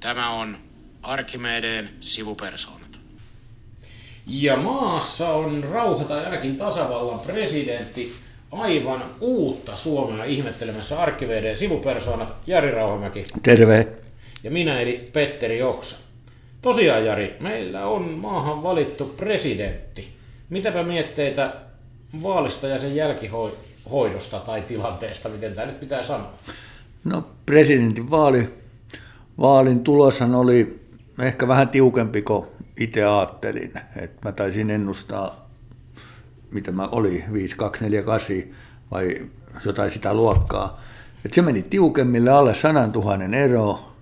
Tämä 0.00 0.30
on 0.30 0.56
Arkimedeen 1.02 1.88
sivupersoonat. 2.00 2.80
Ja 4.26 4.56
maassa 4.56 5.28
on 5.28 5.64
rauha 5.64 6.04
tai 6.04 6.24
ainakin 6.24 6.56
tasavallan 6.56 7.20
presidentti 7.20 8.14
aivan 8.52 9.04
uutta 9.20 9.74
Suomea 9.74 10.24
ihmettelemässä 10.24 11.02
Arkimedeen 11.02 11.56
sivupersoonat 11.56 12.34
Jari 12.46 12.70
Rauhamäki 12.70 13.24
Terve. 13.42 13.88
ja 14.44 14.50
minä 14.50 14.80
eli 14.80 15.10
Petteri 15.12 15.62
Oksa. 15.62 15.98
Tosiaan 16.62 17.04
Jari, 17.06 17.36
meillä 17.40 17.86
on 17.86 18.02
maahan 18.10 18.62
valittu 18.62 19.04
presidentti. 19.04 20.08
Mitäpä 20.50 20.82
mietteitä 20.82 21.52
vaalista 22.22 22.66
ja 22.66 22.78
sen 22.78 22.96
jälkihoidosta 22.96 24.38
tai 24.38 24.62
tilanteesta, 24.62 25.28
miten 25.28 25.54
tämä 25.54 25.66
nyt 25.66 25.80
pitää 25.80 26.02
sanoa? 26.02 26.32
No 27.04 27.24
presidentin 27.46 28.10
vaali, 28.10 28.48
vaalin 29.40 29.80
tuloshan 29.80 30.34
oli 30.34 30.80
ehkä 31.18 31.48
vähän 31.48 31.68
tiukempi 31.68 32.22
kuin 32.22 32.46
itse 32.80 33.04
ajattelin. 33.04 33.72
Et 33.96 34.12
mä 34.24 34.32
taisin 34.32 34.70
ennustaa, 34.70 35.50
mitä 36.50 36.72
mä 36.72 36.88
oli, 36.92 37.24
5, 37.32 37.56
2, 37.56 37.84
4, 37.84 38.02
8 38.02 38.36
vai 38.90 39.16
jotain 39.64 39.90
sitä 39.90 40.14
luokkaa. 40.14 40.80
Et 41.24 41.34
se 41.34 41.42
meni 41.42 41.62
tiukemmille, 41.62 42.30
alle 42.30 42.54
100 42.54 42.86
000 42.86 43.36
ero 43.36 43.92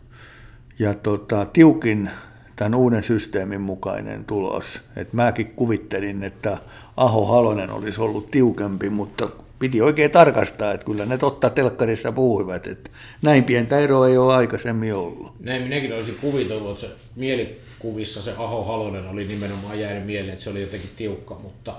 ja 0.78 0.94
tota, 0.94 1.46
tiukin 1.46 2.10
tämän 2.56 2.74
uuden 2.74 3.02
systeemin 3.02 3.60
mukainen 3.60 4.24
tulos. 4.24 4.80
Et 4.96 5.12
mäkin 5.12 5.46
kuvittelin, 5.46 6.24
että 6.24 6.58
Aho 6.96 7.26
Halonen 7.26 7.70
olisi 7.70 8.00
ollut 8.00 8.30
tiukempi, 8.30 8.90
mutta 8.90 9.28
piti 9.58 9.82
oikein 9.82 10.10
tarkastaa, 10.10 10.72
että 10.72 10.86
kyllä 10.86 11.06
ne 11.06 11.18
totta 11.18 11.50
telkkarissa 11.50 12.12
puhuivat, 12.12 12.66
että 12.66 12.90
näin 13.22 13.44
pientä 13.44 13.78
eroa 13.78 14.08
ei 14.08 14.18
ole 14.18 14.34
aikaisemmin 14.34 14.94
ollut. 14.94 15.32
Näin 15.40 15.62
minäkin 15.62 15.94
olisin 15.94 16.18
kuvitellut, 16.20 16.70
että 16.70 16.80
se 16.80 16.90
mielikuvissa 17.16 18.22
se 18.22 18.34
Aho 18.38 18.64
Halonen 18.64 19.08
oli 19.08 19.24
nimenomaan 19.24 19.80
jäänyt 19.80 20.06
mieleen, 20.06 20.32
että 20.32 20.44
se 20.44 20.50
oli 20.50 20.60
jotenkin 20.60 20.90
tiukka, 20.96 21.34
mutta 21.34 21.74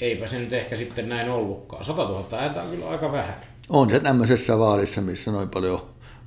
eipä 0.00 0.26
se 0.26 0.38
nyt 0.38 0.52
ehkä 0.52 0.76
sitten 0.76 1.08
näin 1.08 1.30
ollutkaan. 1.30 1.84
100 1.84 2.02
000 2.02 2.26
ääntä 2.32 2.62
on 2.62 2.70
kyllä 2.70 2.88
aika 2.88 3.12
vähän. 3.12 3.34
On 3.68 3.90
se 3.90 4.00
tämmöisessä 4.00 4.58
vaalissa, 4.58 5.00
missä 5.00 5.30
noin 5.30 5.48
paljon 5.48 5.82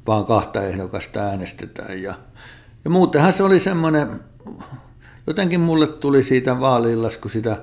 vaan 0.08 0.26
kahta 0.26 0.64
ehdokasta 0.64 1.20
äänestetään. 1.20 2.02
Ja, 2.02 2.14
ja 2.84 2.90
muutenhan 2.90 3.34
se 3.34 3.44
oli 3.44 3.60
semmoinen, 3.60 4.08
jotenkin 5.28 5.60
mulle 5.60 5.88
tuli 5.88 6.24
siitä 6.24 6.60
vaaliillas, 6.60 7.18
kun 7.18 7.32
sitä 7.32 7.58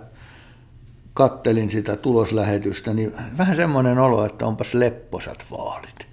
kattelin 1.19 1.71
sitä 1.71 1.97
tuloslähetystä, 1.97 2.95
niin 2.95 3.13
vähän 3.39 3.57
semmoinen 3.57 3.99
olo, 3.99 4.25
että 4.25 4.47
onpas 4.47 4.75
lepposat 4.75 5.45
vaalit. 5.51 6.07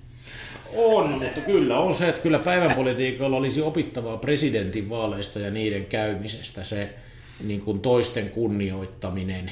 On, 0.75 1.09
mutta 1.09 1.42
kyllä 1.42 1.78
on 1.80 1.95
se, 1.95 2.09
että 2.09 2.22
kyllä 2.22 2.39
päivänpolitiikalla 2.39 3.38
olisi 3.38 3.61
opittavaa 3.61 4.17
presidentin 4.17 4.89
vaaleista 4.89 5.39
ja 5.39 5.52
niiden 5.52 5.86
käymisestä 5.86 6.64
se 6.64 6.94
niin 7.44 7.61
kuin 7.61 7.80
toisten 7.80 8.30
kunnioittaminen 8.30 9.52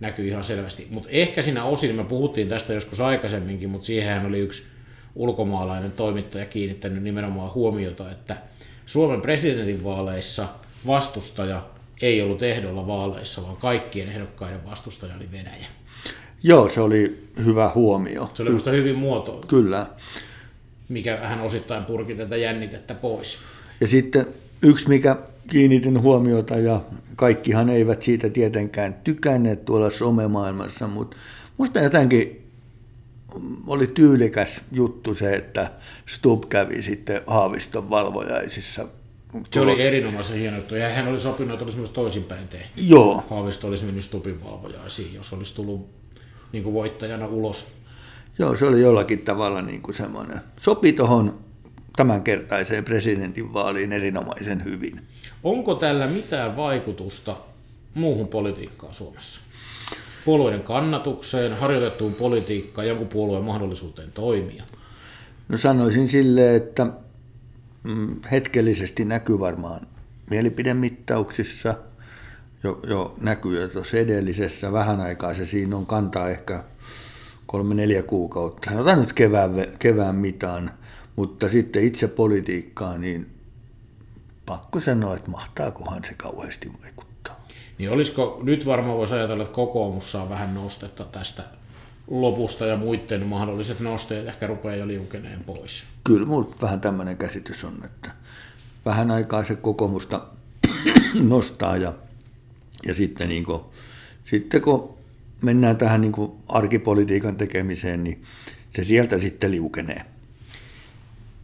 näkyy 0.00 0.28
ihan 0.28 0.44
selvästi. 0.44 0.86
Mutta 0.90 1.10
ehkä 1.10 1.42
siinä 1.42 1.64
osin, 1.64 1.96
me 1.96 2.04
puhuttiin 2.04 2.48
tästä 2.48 2.72
joskus 2.72 3.00
aikaisemminkin, 3.00 3.70
mutta 3.70 3.86
siihen 3.86 4.26
oli 4.26 4.38
yksi 4.38 4.66
ulkomaalainen 5.14 5.92
toimittaja 5.92 6.46
kiinnittänyt 6.46 7.02
nimenomaan 7.02 7.54
huomiota, 7.54 8.10
että 8.10 8.36
Suomen 8.86 9.20
presidentin 9.20 9.84
vaaleissa 9.84 10.48
vastustaja 10.86 11.73
ei 12.02 12.22
ollut 12.22 12.42
ehdolla 12.42 12.86
vaaleissa, 12.86 13.42
vaan 13.42 13.56
kaikkien 13.56 14.08
ehdokkaiden 14.08 14.64
vastustaja 14.64 15.16
oli 15.16 15.28
Venäjä. 15.32 15.66
Joo, 16.42 16.68
se 16.68 16.80
oli 16.80 17.28
hyvä 17.44 17.70
huomio. 17.74 18.30
Se 18.34 18.42
oli 18.42 18.50
minusta 18.50 18.70
hyvin 18.70 18.98
muotoiltu. 18.98 19.46
Kyllä. 19.46 19.86
Mikä 20.88 21.18
vähän 21.20 21.40
osittain 21.40 21.84
purki 21.84 22.14
tätä 22.14 22.36
jännitettä 22.36 22.94
pois. 22.94 23.38
Ja 23.80 23.88
sitten 23.88 24.26
yksi, 24.62 24.88
mikä 24.88 25.16
kiinnitin 25.50 26.02
huomiota, 26.02 26.56
ja 26.56 26.80
kaikkihan 27.16 27.68
eivät 27.68 28.02
siitä 28.02 28.30
tietenkään 28.30 28.94
tykänneet 29.04 29.64
tuolla 29.64 29.90
somemaailmassa, 29.90 30.86
mutta 30.86 31.16
musta 31.58 31.80
jotenkin 31.80 32.44
oli 33.66 33.86
tyylikäs 33.86 34.60
juttu 34.72 35.14
se, 35.14 35.34
että 35.34 35.70
Stub 36.06 36.44
kävi 36.48 36.82
sitten 36.82 37.22
Haaviston 37.26 37.90
valvojaisissa 37.90 38.88
se 39.50 39.60
oli 39.60 39.82
erinomaisen 39.82 40.38
hieno 40.38 40.56
juttu. 40.56 40.74
Ja 40.74 40.88
hän 40.88 41.08
oli 41.08 41.20
sopinut, 41.20 41.52
että 41.52 41.64
olisi 41.64 41.78
myös 41.78 41.90
toisinpäin 41.90 42.48
tehty. 42.48 42.80
Joo. 42.80 43.24
Haavisto 43.30 43.66
olisi 43.66 43.84
mennyt 43.84 44.04
Stupin 44.04 44.44
valvojaisiin, 44.44 45.14
jos 45.14 45.32
olisi 45.32 45.54
tullut 45.54 45.88
niin 46.52 46.64
kuin 46.64 46.74
voittajana 46.74 47.26
ulos. 47.26 47.72
Joo, 48.38 48.56
se 48.56 48.64
oli 48.64 48.80
jollakin 48.80 49.18
tavalla 49.18 49.62
niin 49.62 49.82
kuin 49.82 49.94
semmoinen. 49.94 50.40
Sopi 50.60 50.92
tuohon 50.92 51.38
tämänkertaiseen 51.96 52.84
presidentinvaaliin 52.84 53.92
erinomaisen 53.92 54.64
hyvin. 54.64 55.00
Onko 55.42 55.74
tällä 55.74 56.06
mitään 56.06 56.56
vaikutusta 56.56 57.36
muuhun 57.94 58.28
politiikkaan 58.28 58.94
Suomessa? 58.94 59.40
Puolueiden 60.24 60.62
kannatukseen, 60.62 61.56
harjoitettuun 61.56 62.14
politiikkaan, 62.14 62.88
jonkun 62.88 63.08
puolueen 63.08 63.44
mahdollisuuteen 63.44 64.12
toimia? 64.12 64.62
No 65.48 65.58
sanoisin 65.58 66.08
silleen, 66.08 66.56
että 66.56 66.86
hetkellisesti 68.30 69.04
näkyy 69.04 69.38
varmaan 69.38 69.86
mielipidemittauksissa, 70.30 71.74
jo, 72.62 72.80
jo 72.88 73.14
näkyy 73.20 73.60
jo 73.60 73.68
tuossa 73.68 73.96
edellisessä, 73.96 74.72
vähän 74.72 75.00
aikaa. 75.00 75.34
Se 75.34 75.46
siinä 75.46 75.76
on 75.76 75.86
kantaa 75.86 76.30
ehkä 76.30 76.64
kolme-neljä 77.46 78.02
kuukautta, 78.02 78.70
sanotaan 78.70 79.00
nyt 79.00 79.12
kevään, 79.12 79.50
kevään 79.78 80.16
mitaan, 80.16 80.70
mutta 81.16 81.48
sitten 81.48 81.84
itse 81.84 82.08
politiikkaa, 82.08 82.98
niin 82.98 83.26
pakko 84.46 84.80
sanoa, 84.80 85.16
että 85.16 85.30
mahtaakohan 85.30 86.04
se 86.04 86.14
kauheasti 86.14 86.72
vaikuttaa. 86.82 87.44
Niin 87.78 87.90
olisiko, 87.90 88.40
nyt 88.42 88.66
varmaan 88.66 88.98
voisi 88.98 89.14
ajatella, 89.14 89.42
että 89.42 89.54
kokoomus 89.54 90.12
saa 90.12 90.28
vähän 90.28 90.54
nostetta 90.54 91.04
tästä 91.04 91.42
lopusta 92.10 92.66
ja 92.66 92.76
muiden 92.76 93.26
mahdolliset 93.26 93.80
nosteet 93.80 94.26
ehkä 94.26 94.46
rupeaa 94.46 94.76
jo 94.76 94.86
liukeneen 94.86 95.44
pois. 95.44 95.84
Kyllä 96.04 96.26
minulla 96.26 96.54
vähän 96.62 96.80
tämmöinen 96.80 97.16
käsitys 97.16 97.64
on, 97.64 97.74
että 97.84 98.10
vähän 98.84 99.10
aikaa 99.10 99.44
se 99.44 99.54
kokoomusta 99.54 100.22
nostaa 101.28 101.76
ja, 101.76 101.92
ja 102.86 102.94
sitten, 102.94 103.28
niin 103.28 103.44
kuin, 103.44 103.60
sitten 104.24 104.62
kun 104.62 104.94
mennään 105.42 105.76
tähän 105.76 106.00
niin 106.00 106.12
kuin 106.12 106.32
arkipolitiikan 106.48 107.36
tekemiseen, 107.36 108.04
niin 108.04 108.24
se 108.70 108.84
sieltä 108.84 109.18
sitten 109.18 109.50
liukenee. 109.50 110.04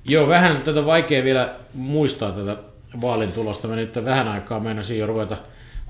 Joo, 0.04 0.28
vähän 0.28 0.62
tätä 0.62 0.87
vaikea 0.87 1.25
vielä 1.25 1.56
muistaa 1.75 2.32
tätä 2.32 2.56
vaalin 3.00 3.32
tulosta. 3.32 3.69
Mä 3.69 3.76
nyt 3.76 3.97
vähän 4.04 4.28
aikaa 4.28 4.60
mennä 4.60 4.82
jo 4.99 5.06
ruveta 5.06 5.37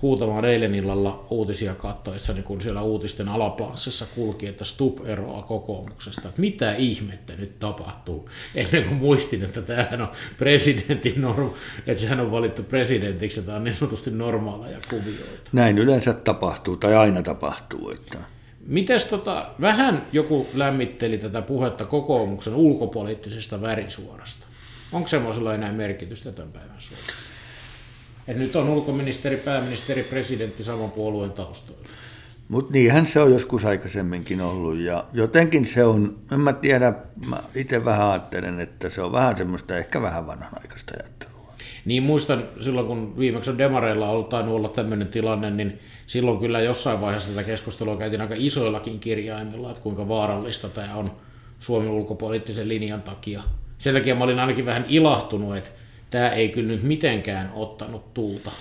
huutamaan 0.03 0.45
eilen 0.45 0.75
illalla 0.75 1.27
uutisia 1.31 1.75
kattoissa, 1.75 2.33
niin 2.33 2.45
kun 2.45 2.61
siellä 2.61 2.83
uutisten 2.83 3.29
alaplanssissa 3.29 4.07
kulki, 4.15 4.47
että 4.47 4.65
Stup 4.65 5.07
eroaa 5.07 5.43
kokoomuksesta. 5.43 6.29
Että 6.29 6.41
mitä 6.41 6.75
ihmettä 6.75 7.33
nyt 7.37 7.59
tapahtuu? 7.59 8.31
Ennen 8.55 8.85
kuin 8.85 8.97
muistin, 8.97 9.45
että 9.45 9.63
tämähän 9.63 10.03
on 10.03 10.09
presidentin 10.39 11.21
norm, 11.21 11.51
että 11.87 12.01
sehän 12.01 12.21
on 12.21 12.31
valittu 12.31 12.63
presidentiksi, 12.63 13.43
tämä 13.43 13.57
on 13.57 13.65
niin 13.65 13.77
sanotusti 13.77 14.11
normaaleja 14.11 14.79
kuvioita. 14.91 15.51
Näin 15.53 15.79
yleensä 15.79 16.13
tapahtuu, 16.13 16.77
tai 16.77 16.97
aina 16.97 17.23
tapahtuu. 17.23 17.91
Että... 17.91 18.19
Mites 18.67 19.05
tota, 19.05 19.51
vähän 19.61 20.07
joku 20.13 20.47
lämmitteli 20.55 21.19
tätä 21.19 21.43
puhetta 21.43 21.85
kokoomuksen 21.85 22.55
ulkopoliittisesta 22.55 23.63
värisuorasta. 23.63 24.47
Onko 24.93 25.09
semmoisella 25.09 25.55
enää 25.55 25.73
merkitystä 25.73 26.33
tämän 26.33 26.53
päivän 26.53 26.77
Suomessa? 26.79 27.40
Et 28.31 28.37
nyt 28.37 28.57
on 28.57 28.69
ulkoministeri, 28.69 29.37
pääministeri, 29.37 30.03
presidentti 30.03 30.63
saman 30.63 30.91
puolueen 30.91 31.33
taustoilla. 31.33 31.89
Mutta 32.49 32.73
niinhän 32.73 33.07
se 33.07 33.21
on 33.21 33.33
joskus 33.33 33.65
aikaisemminkin 33.65 34.41
ollut 34.41 34.79
ja 34.79 35.05
jotenkin 35.13 35.67
se 35.67 35.85
on, 35.85 36.19
en 36.33 36.41
mä 36.41 36.53
tiedä, 36.53 36.95
mä 37.27 37.43
itse 37.55 37.85
vähän 37.85 38.07
ajattelen, 38.07 38.61
että 38.61 38.91
se 38.91 39.03
on 39.03 39.13
vähän 39.13 39.37
semmoista 39.37 39.77
ehkä 39.77 40.03
vähän 40.03 40.27
vanhanaikaista 40.27 40.95
ajattelua. 41.01 41.55
Niin 41.85 42.03
muistan 42.03 42.45
silloin, 42.61 42.87
kun 42.87 43.19
viimeksi 43.19 43.51
on 43.51 43.59
Demareilla 43.59 44.09
ollut 44.09 44.29
tainnut 44.29 44.55
olla 44.55 44.69
tämmöinen 44.69 45.09
tilanne, 45.09 45.51
niin 45.51 45.79
silloin 46.07 46.39
kyllä 46.39 46.61
jossain 46.61 47.01
vaiheessa 47.01 47.31
tätä 47.31 47.45
keskustelua 47.45 47.97
käytiin 47.97 48.21
aika 48.21 48.35
isoillakin 48.39 49.01
kirjaimilla, 49.01 49.71
että 49.71 49.83
kuinka 49.83 50.09
vaarallista 50.09 50.69
tämä 50.69 50.95
on 50.95 51.13
Suomen 51.61 51.91
ulkopoliittisen 51.91 52.69
linjan 52.69 53.03
takia. 53.03 53.43
Sen 53.79 53.95
takia 53.95 54.15
mä 54.15 54.25
olin 54.25 54.39
ainakin 54.39 54.67
vähän 54.67 54.85
ilahtunut, 54.89 55.57
että 55.57 55.71
tämä 56.11 56.29
ei 56.29 56.49
kyllä 56.49 56.69
nyt 56.69 56.83
mitenkään 56.83 57.51
ottanut 57.55 58.15
tulta. 58.15 58.53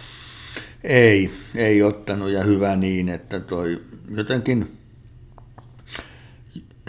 Ei, 0.84 1.32
ei 1.56 1.84
ottanut 1.84 2.30
ja 2.30 2.44
hyvä 2.44 2.76
niin, 2.76 3.10
että 3.10 3.40
toi 3.40 3.80
jotenkin, 4.16 4.78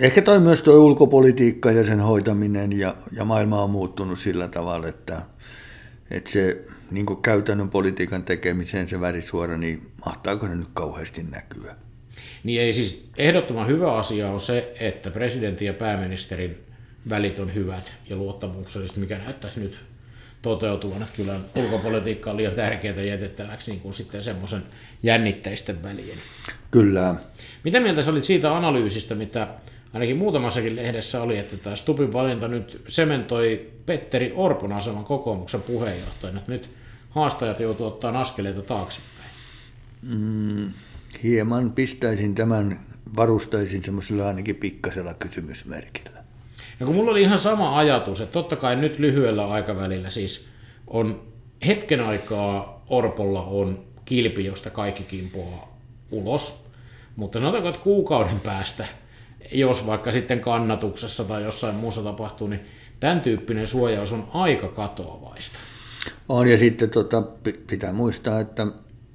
ehkä 0.01 0.23
toi 0.23 0.41
myös 0.41 0.63
tuo 0.63 0.75
ulkopolitiikka 0.75 1.71
ja 1.71 1.85
sen 1.85 2.01
hoitaminen 2.01 2.79
ja, 2.79 2.95
ja 3.13 3.25
maailma 3.25 3.63
on 3.63 3.71
muuttunut 3.71 4.19
sillä 4.19 4.49
tavalla, 4.49 4.89
että, 4.89 5.23
että 6.11 6.31
se 6.31 6.61
niin 6.91 7.07
käytännön 7.23 7.71
politiikan 7.71 8.23
tekemiseen 8.23 8.89
se 8.89 9.01
värisuora, 9.01 9.57
niin 9.57 9.91
mahtaako 10.07 10.47
se 10.47 10.55
nyt 10.55 10.69
kauheasti 10.75 11.23
näkyä? 11.23 11.77
Niin 12.45 12.61
ei 12.61 12.75
siis 12.75 13.11
ehdottoman 13.17 13.69
hyvä 13.69 13.97
asia 13.97 14.29
on 14.29 14.41
se, 14.41 14.73
että 14.81 15.11
presidentin 15.11 15.67
ja 15.67 15.75
pääministerin 15.75 16.59
välit 17.11 17.39
on 17.39 17.55
hyvät 17.55 17.93
ja 18.09 18.17
luottamukselliset, 18.17 18.97
mikä 18.97 19.19
näyttäisi 19.19 19.61
nyt 19.61 19.90
toteutuvan. 20.43 21.03
Että 21.03 21.17
kyllä 21.17 21.41
ulkopolitiikka 21.55 22.31
on 22.31 22.37
liian 22.37 22.55
tärkeää 22.55 23.03
jätettäväksi 23.03 23.71
niin 23.71 23.81
kuin 23.81 23.95
sitten 23.95 24.23
semmoisen 24.23 24.63
jännitteisten 25.03 25.83
välien. 25.83 26.19
Kyllä. 26.71 27.15
Mitä 27.65 27.81
mieltä 27.81 28.03
sä 28.03 28.11
olit 28.11 28.25
siitä 28.25 28.57
analyysistä, 28.57 29.15
mitä 29.15 29.49
ainakin 29.93 30.17
muutamassakin 30.17 30.77
lehdessä 30.77 31.23
oli, 31.23 31.39
että 31.39 31.57
tämä 31.57 31.77
Stupin 31.77 32.13
valinta 32.13 32.49
nyt 32.49 32.83
sementoi 32.89 33.71
Petteri 33.87 34.33
Orpon 34.37 34.73
aseman 34.73 35.05
kokoomuksen 35.05 35.63
puheenjohtajana. 35.63 36.41
Nyt 36.47 36.71
haastajat 37.11 37.61
joutuu 37.61 37.87
ottaa 37.87 38.21
askeleita 38.21 38.63
taaksepäin. 38.63 39.31
Mm, 40.03 40.73
hieman 41.23 41.73
pistäisin 41.73 42.35
tämän, 42.35 42.81
varustaisin 43.17 43.85
semmoisella 43.85 44.29
ainakin 44.29 44.57
pikkasella 44.57 45.15
kysymysmerkillä. 45.15 46.20
Ja 46.81 46.87
kun 46.87 46.95
mulla 46.95 47.11
oli 47.11 47.23
ihan 47.23 47.39
sama 47.39 47.79
ajatus, 47.79 48.21
että 48.21 48.33
totta 48.33 48.57
kai 48.57 48.77
nyt 48.77 48.99
lyhyellä 48.99 49.49
aikavälillä 49.51 50.11
siis 50.11 50.49
on 50.87 51.23
hetken 51.67 52.01
aikaa 52.01 52.85
Orpolla 52.89 53.43
on 53.43 53.85
kilpi, 54.05 54.45
josta 54.45 54.71
kaikki 54.71 55.03
kimpoaa 55.03 55.79
ulos, 56.11 56.65
mutta 57.17 57.39
sanotaanko, 57.39 57.69
että 57.69 57.81
kuukauden 57.81 58.41
päästä, 58.41 58.87
jos 59.53 59.87
vaikka 59.87 60.11
sitten 60.11 60.41
kannatuksessa 60.41 61.25
tai 61.25 61.43
jossain 61.43 61.75
muussa 61.75 62.03
tapahtuu, 62.03 62.47
niin 62.47 62.61
tämän 63.01 63.21
tyyppinen 63.21 63.67
suojaus 63.67 64.13
on 64.13 64.29
aika 64.35 64.69
katoavaista. 64.69 65.59
On 66.29 66.49
ja 66.49 66.59
sitten 66.59 66.91
tota, 66.91 67.23
pitää 67.67 67.93
muistaa, 67.93 68.41
että 68.41 68.67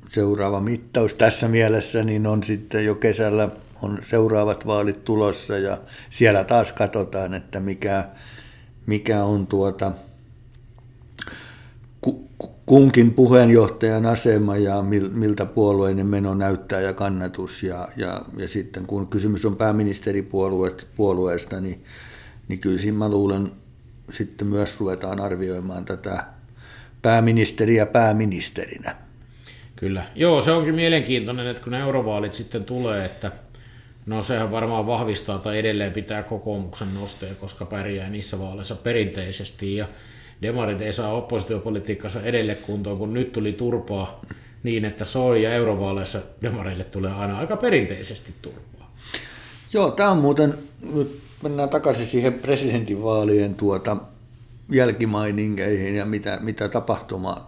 seuraava 0.09 0.61
mittaus 0.61 1.13
tässä 1.13 1.47
mielessä 1.47 2.03
niin 2.03 2.27
on 2.27 2.44
sitten 2.44 2.85
jo 2.85 2.95
kesällä 2.95 3.50
on 3.81 4.00
seuraavat 4.10 4.68
vaalit 4.68 5.04
tulossa 5.04 5.57
ja 5.57 5.77
siellä 6.10 6.44
taas 6.44 6.72
katsotaan, 6.72 7.33
että 7.33 7.60
mikä, 7.60 8.06
mikä 8.86 9.24
on 9.24 9.48
tuota 9.48 9.92
kunkin 12.66 13.13
puheenjohtajan 13.13 14.06
asema 14.06 14.57
ja 14.57 14.83
miltä 15.12 15.45
puolueinen 15.45 16.07
meno 16.07 16.33
näyttää 16.33 16.81
ja 16.81 16.94
kannatus. 16.94 17.63
Ja, 17.63 17.88
ja, 17.98 18.22
ja 18.38 18.48
sitten 18.48 18.88
kun 18.88 19.07
kysymys 19.07 19.45
on 19.45 19.56
pääministeripuolueesta, 19.56 21.62
niin, 21.62 21.83
niin 22.48 22.60
kyllä 22.60 22.80
siinä 22.80 22.98
mä 22.98 23.10
luulen 23.10 23.51
sitten 24.10 24.48
myös 24.48 24.80
ruvetaan 24.80 25.19
arvioimaan 25.19 25.86
tätä 25.86 26.24
pääministeriä 27.01 27.86
pääministerinä. 27.86 28.95
Kyllä. 29.75 30.04
Joo, 30.16 30.42
se 30.42 30.51
onkin 30.51 30.75
mielenkiintoinen, 30.75 31.48
että 31.48 31.63
kun 31.63 31.74
eurovaalit 31.74 32.33
sitten 32.33 32.63
tulee, 32.63 33.06
että 33.06 33.31
no 34.06 34.24
sehän 34.24 34.52
varmaan 34.52 34.88
vahvistaa 34.88 35.40
tai 35.40 35.60
edelleen 35.60 35.92
pitää 35.92 36.24
kokoomuksen 36.24 36.94
nostoja, 36.94 37.36
koska 37.36 37.66
pärjää 37.66 38.10
niissä 38.10 38.40
vaaleissa 38.40 38.75
perinteisesti 38.75 39.75
ja 39.75 39.88
demarit 40.42 40.81
ei 40.81 40.94
saa 40.94 41.13
oppositiopolitiikassa 41.13 42.22
edelle 42.22 42.56
kuntoon, 42.56 42.98
kun 42.98 43.13
nyt 43.13 43.31
tuli 43.31 43.54
turpaa 43.54 44.22
niin, 44.63 44.86
että 44.86 45.06
soi 45.06 45.44
ja 45.44 45.54
eurovaaleissa 45.54 46.19
demareille 46.42 46.84
tulee 46.84 47.12
aina 47.12 47.38
aika 47.38 47.57
perinteisesti 47.57 48.34
turpaa. 48.42 48.96
Joo, 49.74 49.92
tämä 49.92 50.12
on 50.12 50.18
muuten, 50.18 50.54
nyt 50.94 51.19
mennään 51.44 51.69
takaisin 51.69 52.06
siihen 52.06 52.34
presidentinvaalien 52.34 53.56
tuota, 53.56 53.98
jälkimainingeihin 54.72 55.96
ja 55.96 56.06
mitä, 56.06 56.40
mitä 56.42 56.69
tapahtuma, 56.69 57.46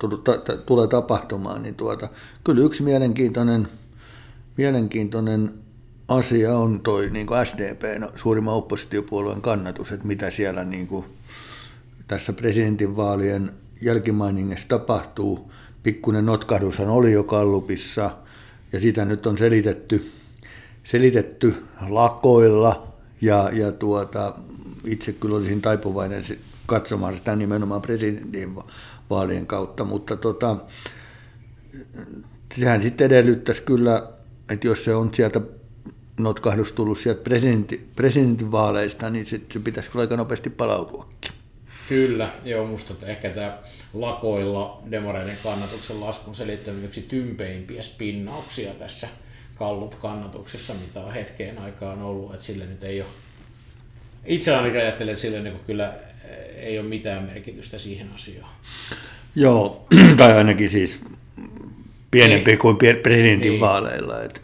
tulee 0.65 0.87
tapahtumaan, 0.87 1.63
niin 1.63 1.75
tuota, 1.75 2.09
kyllä 2.43 2.63
yksi 2.63 2.83
mielenkiintoinen, 2.83 3.67
mielenkiintoinen 4.57 5.53
asia 6.07 6.57
on 6.57 6.79
toi 6.79 7.09
niin 7.09 7.27
kuin 7.27 7.45
SDP, 7.45 7.99
no, 7.99 8.11
suurimman 8.15 8.53
oppositiopuolueen 8.53 9.41
kannatus, 9.41 9.91
että 9.91 10.07
mitä 10.07 10.31
siellä 10.31 10.63
niin 10.63 10.87
kuin, 10.87 11.05
tässä 12.07 12.33
presidentinvaalien 12.33 13.51
jälkimainingissa 13.81 14.67
tapahtuu. 14.67 15.51
Pikkuinen 15.83 16.25
notkahdushan 16.25 16.89
oli 16.89 17.11
jo 17.11 17.23
Kallupissa 17.23 18.17
ja 18.73 18.79
sitä 18.79 19.05
nyt 19.05 19.25
on 19.25 19.37
selitetty, 19.37 20.11
selitetty 20.83 21.65
lakoilla 21.89 22.87
ja, 23.21 23.49
ja 23.53 23.71
tuota, 23.71 24.33
itse 24.85 25.11
kyllä 25.13 25.35
olisin 25.35 25.61
taipuvainen 25.61 26.23
katsomaan 26.65 27.13
sitä 27.13 27.35
nimenomaan 27.35 27.81
presidentinvaalien 27.81 29.47
kautta, 29.47 29.83
mutta 29.83 30.17
tota, 30.17 30.57
sehän 32.55 32.81
sitten 32.81 33.05
edellyttäisi 33.05 33.61
kyllä, 33.61 34.09
että 34.51 34.67
jos 34.67 34.83
se 34.83 34.95
on 34.95 35.09
sieltä 35.13 35.41
notkahdus 36.19 36.71
tullut 36.71 36.99
sieltä 36.99 37.23
presidentti, 37.23 37.87
presidentinvaaleista, 37.95 39.09
niin 39.09 39.25
se, 39.25 39.41
se 39.51 39.59
pitäisi 39.59 39.89
kyllä 39.89 40.03
aika 40.03 40.17
nopeasti 40.17 40.49
palautuakin. 40.49 41.31
Kyllä, 41.89 42.29
joo, 42.45 42.65
musta 42.65 42.93
ehkä 43.05 43.29
tämä 43.29 43.57
lakoilla 43.93 44.81
demareiden 44.91 45.37
kannatuksen 45.43 46.01
laskun 46.01 46.35
selittänyt 46.35 46.83
yksi 46.83 47.01
tympeimpiä 47.01 47.81
spinnauksia 47.81 48.73
tässä 48.73 49.07
Kallup-kannatuksessa, 49.55 50.73
mitä 50.73 50.99
on 50.99 51.13
hetkeen 51.13 51.59
aikaan 51.59 52.01
ollut, 52.01 52.33
että 52.33 52.45
sille 52.45 52.65
nyt 52.65 52.83
ei 52.83 53.01
ole, 53.01 53.09
itse 54.25 54.55
ainakin 54.55 54.81
ajattelen, 54.81 55.11
että 55.11 55.21
sille 55.21 55.41
niin 55.41 55.59
kyllä 55.65 55.93
ei 56.55 56.79
ole 56.79 56.87
mitään 56.87 57.23
merkitystä 57.23 57.77
siihen 57.77 58.09
asiaan. 58.15 58.49
Joo, 59.35 59.87
tai 60.17 60.33
ainakin 60.33 60.69
siis 60.69 60.99
pienempi 62.11 62.51
ei. 62.51 62.57
kuin 62.57 62.77
presidentin 63.03 63.53
ei. 63.53 63.59
vaaleilla. 63.59 64.23
Että, 64.23 64.39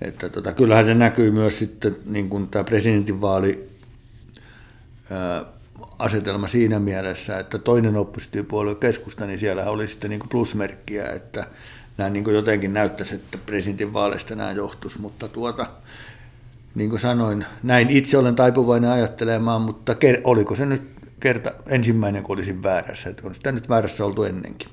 että 0.00 0.28
tota, 0.28 0.52
kyllähän 0.52 0.86
se 0.86 0.94
näkyy 0.94 1.30
myös 1.30 1.58
sitten 1.58 1.96
niin 2.06 2.28
kuin 2.28 2.48
tämä 2.48 2.64
presidentinvaali 2.64 3.68
asetelma 5.98 6.48
siinä 6.48 6.78
mielessä, 6.78 7.38
että 7.38 7.58
toinen 7.58 7.96
oppositiopuolue 7.96 8.74
keskusta, 8.74 9.26
niin 9.26 9.38
siellä 9.38 9.64
oli 9.64 9.88
sitten 9.88 10.10
niin 10.10 10.20
kuin 10.20 10.28
plusmerkkiä, 10.28 11.06
että 11.08 11.46
nämä 11.98 12.10
niin 12.10 12.24
kuin 12.24 12.36
jotenkin 12.36 12.72
näyttäisi, 12.72 13.14
että 13.14 13.38
presidentin 13.38 13.92
vaaleista 13.92 14.34
nämä 14.34 14.52
johtuisi, 14.52 15.00
mutta 15.00 15.28
tuota, 15.28 15.66
niin 16.74 16.90
kuin 16.90 17.00
sanoin, 17.00 17.44
näin 17.62 17.90
itse 17.90 18.18
olen 18.18 18.34
taipuvainen 18.36 18.90
ajattelemaan, 18.90 19.62
mutta 19.62 19.96
oliko 20.24 20.56
se 20.56 20.66
nyt 20.66 20.82
kerta 21.20 21.52
ensimmäinen, 21.66 22.22
kun 22.22 22.36
olisin 22.36 22.62
väärässä, 22.62 23.10
että 23.10 23.22
on 23.26 23.34
sitä 23.34 23.52
nyt 23.52 23.68
väärässä 23.68 24.04
oltu 24.04 24.22
ennenkin. 24.22 24.68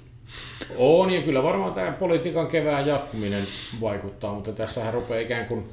On, 0.77 1.09
ja 1.11 1.21
kyllä 1.21 1.43
varmaan 1.43 1.73
tämä 1.73 1.91
politiikan 1.91 2.47
kevään 2.47 2.87
jatkuminen 2.87 3.43
vaikuttaa, 3.81 4.33
mutta 4.33 4.51
tässähän 4.51 4.93
rupeaa 4.93 5.19
ikään 5.19 5.45
kuin 5.45 5.65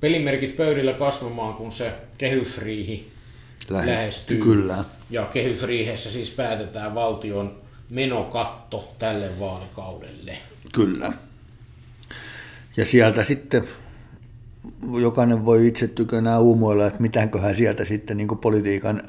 pelimerkit 0.00 0.56
pöydillä 0.56 0.92
kasvamaan, 0.92 1.54
kun 1.54 1.72
se 1.72 1.92
kehysriihi 2.18 3.12
lähestyy. 3.70 3.94
lähestyy. 3.94 4.42
Kyllä. 4.42 4.84
Ja 5.10 5.24
kehysriihessä 5.24 6.10
siis 6.10 6.30
päätetään 6.30 6.94
valtion 6.94 7.58
menokatto 7.90 8.92
tälle 8.98 9.40
vaalikaudelle. 9.40 10.38
Kyllä. 10.72 11.12
Ja 12.76 12.84
sieltä 12.84 13.24
sitten 13.24 13.64
jokainen 15.00 15.44
voi 15.44 15.66
itse 15.66 15.88
tykönään 15.88 16.42
uumoilla, 16.42 16.86
että 16.86 17.02
mitäköhän 17.02 17.56
sieltä 17.56 17.84
sitten 17.84 18.16
niin 18.16 18.28
politiikan 18.28 19.02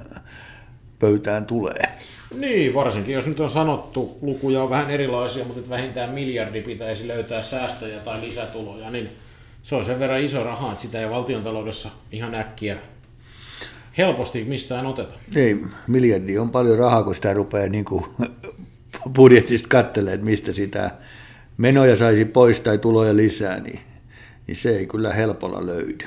pöytään 1.00 1.46
tulee. 1.46 1.97
Niin, 2.36 2.74
varsinkin 2.74 3.14
jos 3.14 3.28
nyt 3.28 3.40
on 3.40 3.50
sanottu, 3.50 4.18
lukuja 4.22 4.64
on 4.64 4.70
vähän 4.70 4.90
erilaisia, 4.90 5.46
mutta 5.46 5.60
että 5.60 5.70
vähintään 5.70 6.10
miljardi 6.10 6.62
pitäisi 6.62 7.08
löytää 7.08 7.42
säästöjä 7.42 8.00
tai 8.00 8.22
lisätuloja, 8.22 8.90
niin 8.90 9.10
se 9.64 9.76
on 9.76 9.84
sen 9.84 10.00
verran 10.00 10.22
iso 10.22 10.44
raha, 10.44 10.72
että 10.72 10.82
sitä 10.82 11.00
ei 11.00 11.10
valtion 11.10 11.44
taloudessa 11.44 11.90
ihan 12.12 12.36
äkkiä 12.36 12.78
helposti 13.98 14.44
mistään 14.44 14.86
oteta. 14.86 15.14
Ei, 15.36 15.58
miljardi 15.88 16.38
on 16.38 16.50
paljon 16.50 16.78
rahaa, 16.78 17.04
kun 17.04 17.16
sitä 17.16 17.34
rupeaa 17.34 17.68
niin 17.68 17.86
kuin 17.86 18.06
budjetista 19.16 19.68
katselemaan, 19.68 20.16
että 20.16 20.26
mistä 20.26 20.54
sitä 20.54 20.92
menoja 21.58 21.96
saisi 21.96 22.26
pois 22.26 22.60
tai 22.60 22.78
tuloja 22.78 23.16
lisää, 23.16 23.60
niin, 23.60 23.80
niin 24.48 24.58
se 24.58 24.70
ei 24.70 24.86
kyllä 24.86 25.14
helpolla 25.14 25.66
löydy. 25.66 26.06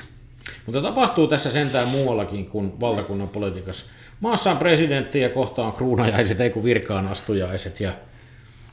Mutta 0.65 0.81
tapahtuu 0.81 1.27
tässä 1.27 1.51
sentään 1.51 1.87
muuallakin 1.87 2.45
kuin 2.45 2.79
valtakunnan 2.79 3.29
politiikassa. 3.29 3.91
Maassa 4.21 4.51
on 4.51 4.57
presidentti 4.57 5.19
ja 5.19 5.29
kohta 5.29 5.63
on 5.63 5.73
kruunajaiset, 5.73 6.41
ei 6.41 6.49
kun 6.49 6.63
virkaan 6.63 7.07
astujaiset 7.07 7.79
ja, 7.79 7.91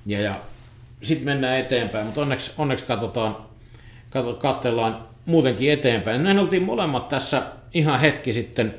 ja, 0.07 0.21
ja 0.21 0.35
sitten 1.03 1.25
mennään 1.25 1.59
eteenpäin, 1.59 2.07
mutta 2.07 2.21
onneksi, 2.21 2.53
onneksi 2.59 2.85
katsotaan, 2.85 3.37
katsellaan 4.39 5.09
muutenkin 5.27 5.73
eteenpäin. 5.73 6.25
Näin 6.25 6.39
oltiin 6.39 6.63
molemmat 6.63 7.09
tässä 7.09 7.43
ihan 7.75 8.01
hetki 8.01 8.33
sitten 8.33 8.75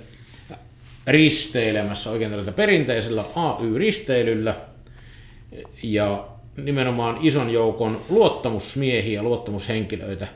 risteilemässä 1.07 2.09
oikein 2.09 2.31
tällaisella 2.31 2.55
perinteisellä 2.55 3.23
AY-risteilyllä 3.35 4.55
ja 5.83 6.27
nimenomaan 6.57 7.17
ison 7.21 7.49
joukon 7.49 8.05
luottamusmiehiä 8.09 9.23
luottamushenkilöitä 9.23 10.27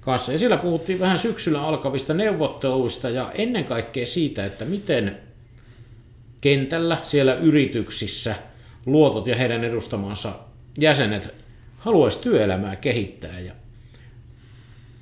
kanssa. 0.00 0.32
Ja 0.32 0.38
siellä 0.38 0.56
puhuttiin 0.56 1.00
vähän 1.00 1.18
syksyllä 1.18 1.62
alkavista 1.62 2.14
neuvotteluista 2.14 3.10
ja 3.10 3.30
ennen 3.34 3.64
kaikkea 3.64 4.06
siitä, 4.06 4.46
että 4.46 4.64
miten 4.64 5.31
kentällä, 6.42 6.96
siellä 7.02 7.34
yrityksissä, 7.34 8.34
luotot 8.86 9.26
ja 9.26 9.36
heidän 9.36 9.64
edustamansa 9.64 10.32
jäsenet 10.78 11.34
haluaisi 11.78 12.20
työelämää 12.20 12.76
kehittää. 12.76 13.40
Ja 13.40 13.52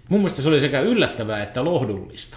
mun 0.09 0.21
mielestä 0.21 0.43
se 0.43 0.49
oli 0.49 0.61
sekä 0.61 0.81
yllättävää 0.81 1.43
että 1.43 1.65
lohdullista. 1.65 2.37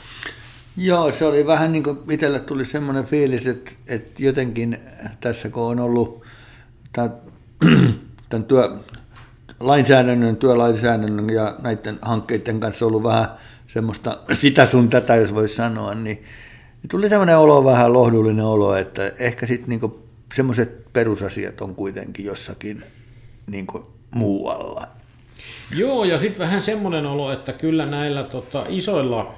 Joo, 0.77 1.11
se 1.11 1.25
oli 1.25 1.47
vähän 1.47 1.71
niin 1.71 1.83
kuin 1.83 1.99
itselle 2.11 2.39
tuli 2.39 2.65
semmoinen 2.65 3.05
fiilis, 3.05 3.47
että, 3.47 3.71
että 3.87 4.23
jotenkin 4.23 4.77
tässä 5.19 5.49
kun 5.49 5.63
on 5.63 5.79
ollut 5.79 6.23
tämän, 6.93 7.13
tämän 8.29 8.45
työ, 8.45 8.77
lainsäädännön, 9.59 10.35
työlainsäädännön 10.35 11.29
ja 11.29 11.55
näiden 11.61 11.99
hankkeiden 12.01 12.59
kanssa 12.59 12.85
ollut 12.85 13.03
vähän 13.03 13.27
semmoista 13.67 14.17
sitä 14.33 14.65
sun 14.65 14.89
tätä, 14.89 15.15
jos 15.15 15.33
voisi 15.33 15.55
sanoa, 15.55 15.93
niin, 15.93 16.23
niin 16.83 16.89
tuli 16.89 17.09
semmoinen 17.09 17.37
olo, 17.37 17.63
vähän 17.63 17.93
lohdullinen 17.93 18.45
olo, 18.45 18.75
että 18.75 19.11
ehkä 19.19 19.47
sitten 19.47 19.69
niin 19.69 19.93
semmoiset 20.35 20.93
perusasiat 20.93 21.61
on 21.61 21.75
kuitenkin 21.75 22.25
jossakin 22.25 22.83
niin 23.47 23.67
muualla. 24.15 24.87
Joo, 25.75 26.03
ja 26.03 26.17
sitten 26.17 26.39
vähän 26.39 26.61
semmoinen 26.61 27.05
olo, 27.05 27.31
että 27.31 27.53
kyllä 27.53 27.85
näillä 27.85 28.23
tota, 28.23 28.65
isoilla 28.69 29.35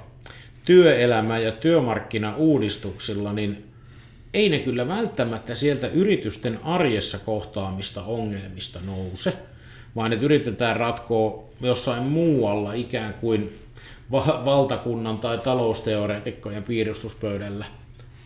työelämä- 0.64 1.38
ja 1.38 1.52
työmarkkinauudistuksilla, 1.52 3.32
niin 3.32 3.64
ei 4.34 4.48
ne 4.48 4.58
kyllä 4.58 4.88
välttämättä 4.88 5.54
sieltä 5.54 5.88
yritysten 5.88 6.58
arjessa 6.64 7.18
kohtaamista 7.18 8.02
ongelmista 8.02 8.80
nouse, 8.86 9.32
vaan 9.96 10.12
että 10.12 10.24
yritetään 10.24 10.76
ratkoa 10.76 11.44
jossain 11.60 12.02
muualla 12.02 12.72
ikään 12.72 13.14
kuin 13.14 13.58
va- 14.12 14.42
valtakunnan 14.44 15.18
tai 15.18 15.38
talousteoreetikkojen 15.38 16.62
piirustuspöydällä 16.62 17.66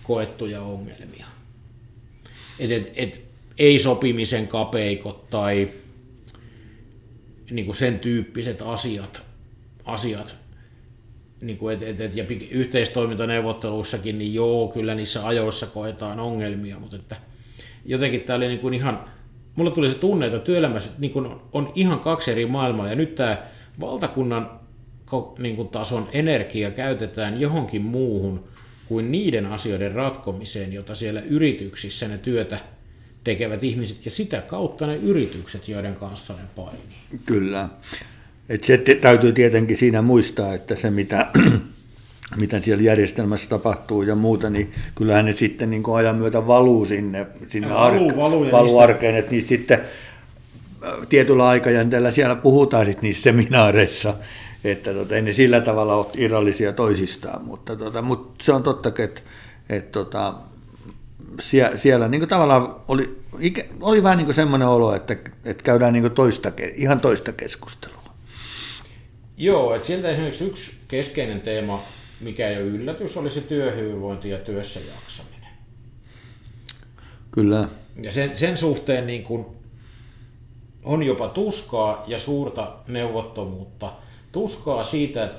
koettuja 0.03 0.63
ongelmia. 0.63 1.27
Et, 2.59 2.71
et, 2.71 2.93
et, 2.95 3.21
ei 3.59 3.79
sopimisen 3.79 4.49
kapeikot 4.49 5.31
tai 5.31 5.69
niin 7.51 7.65
kuin 7.65 7.77
sen 7.77 7.99
tyyppiset 7.99 8.63
asiat, 8.63 9.23
asiat 9.85 10.37
niin 11.41 11.59
kuin 11.59 11.75
et, 11.75 11.83
et, 11.83 12.01
et, 12.01 12.17
ja 12.17 12.25
yhteistoimintaneuvotteluissakin, 12.51 14.19
niin 14.19 14.35
joo, 14.35 14.69
kyllä 14.69 14.95
niissä 14.95 15.27
ajoissa 15.27 15.67
koetaan 15.67 16.21
ongelmia, 16.21 16.79
mutta 16.79 16.97
että 16.97 17.17
jotenkin 17.85 18.21
tämä 18.21 18.37
oli 18.37 18.49
niin 18.49 18.61
kuin 18.61 18.75
ihan, 18.75 19.05
mulla 19.57 19.71
tuli 19.71 19.91
se 19.91 19.99
tunne, 19.99 20.27
että 20.27 20.39
työelämässä 20.39 20.91
niin 20.99 21.13
kuin 21.13 21.29
on 21.53 21.73
ihan 21.75 22.01
kaksi 22.01 22.31
eri 22.31 22.47
maailmaa, 22.47 22.89
ja 22.89 22.95
nyt 22.95 23.15
tämä 23.15 23.43
valtakunnan 23.81 24.60
niin 25.39 25.57
kuin 25.57 25.69
tason 25.69 26.09
energia 26.13 26.71
käytetään 26.71 27.41
johonkin 27.41 27.83
muuhun 27.83 28.45
kuin 28.89 29.13
niiden 29.13 29.47
asioiden 29.47 29.93
ratkomiseen, 29.93 30.73
jota 30.73 30.95
siellä 30.95 31.21
yrityksissä 31.21 32.09
ne 32.09 32.19
työtä 32.19 32.59
tekevät 33.25 33.65
ihmiset, 33.65 34.05
ja 34.05 34.11
sitä 34.11 34.41
kautta 34.41 34.87
ne 34.87 34.97
yritykset, 34.97 35.69
joiden 35.69 35.95
kanssa 35.95 36.35
ne 36.35 36.43
painii. 36.57 37.21
Kyllä. 37.27 37.69
Et 38.49 38.65
se 38.65 38.79
täytyy 39.01 39.33
tietenkin 39.33 39.77
siinä 39.77 40.03
muistaa, 40.03 40.55
että 40.55 40.77
se 40.77 40.91
mitä, 40.91 41.27
mitä 42.41 42.61
siellä 42.61 42.83
järjestelmässä 42.83 43.49
tapahtuu 43.49 44.03
ja 44.03 44.15
muuta, 44.15 44.51
niin 44.51 44.73
kyllähän 44.95 45.25
ne 45.25 45.33
sitten 45.33 45.71
niin 45.71 45.83
ajan 45.95 46.17
myötä 46.17 46.47
valuu 46.47 46.85
sinne, 46.85 47.27
sinne 47.49 47.69
valuu, 47.69 48.11
ark- 48.11 48.17
valuu, 48.17 48.51
valuu 48.53 48.67
niistä... 48.67 48.83
arkeen, 48.83 49.17
että 49.17 49.31
niistä 49.31 49.49
sitten 49.49 49.81
tietyllä 51.09 51.49
aikajänteellä 51.49 52.11
siellä 52.11 52.37
puhutaan 52.37 52.87
sitten 52.87 53.03
niissä 53.03 53.23
seminaareissa, 53.31 54.15
että 54.65 54.95
tota, 54.95 55.17
ei 55.17 55.23
ne 55.23 55.33
sillä 55.33 55.61
tavalla 55.61 55.95
ole 55.95 56.07
irrallisia 56.15 56.73
toisistaan, 56.73 57.45
mutta, 57.45 57.77
tota, 57.77 58.03
mutta 58.03 58.45
se 58.45 58.53
on 58.53 58.63
totta, 58.63 58.89
että, 58.99 59.21
että 59.69 59.93
tota, 59.93 60.35
siellä, 61.41 61.77
siellä 61.77 62.09
niin 62.09 62.29
tavallaan 62.29 62.77
oli, 62.89 63.21
oli 63.81 64.03
vähän 64.03 64.19
niin 64.19 64.35
semmoinen 64.35 64.69
olo, 64.69 64.95
että, 64.95 65.17
että 65.45 65.65
käydään 65.65 65.93
niin 65.93 66.11
toista, 66.11 66.53
ihan 66.75 67.01
toista 67.01 67.33
keskustelua. 67.33 68.15
Joo, 69.37 69.75
että 69.75 69.87
sieltä 69.87 70.11
esimerkiksi 70.11 70.45
yksi 70.45 70.81
keskeinen 70.89 71.41
teema, 71.41 71.83
mikä 72.21 72.49
ei 72.49 72.57
ole 72.57 72.65
yllätys, 72.65 73.17
oli 73.17 73.31
se 73.31 73.41
työhyvinvointi 73.41 74.31
ja 74.31 74.39
työssä 74.39 74.81
jaksaminen. 74.95 75.51
Kyllä. 77.31 77.69
Ja 78.03 78.13
sen, 78.13 78.37
sen 78.37 78.59
suhteen 78.59 79.07
niin 79.07 79.25
kuin 79.25 79.47
on 80.85 81.03
jopa 81.03 81.29
tuskaa 81.29 82.05
ja 82.07 82.19
suurta 82.19 82.73
neuvottomuutta. 82.89 83.93
Tuskaa 84.33 84.85
siitä, 84.85 85.25
että 85.25 85.37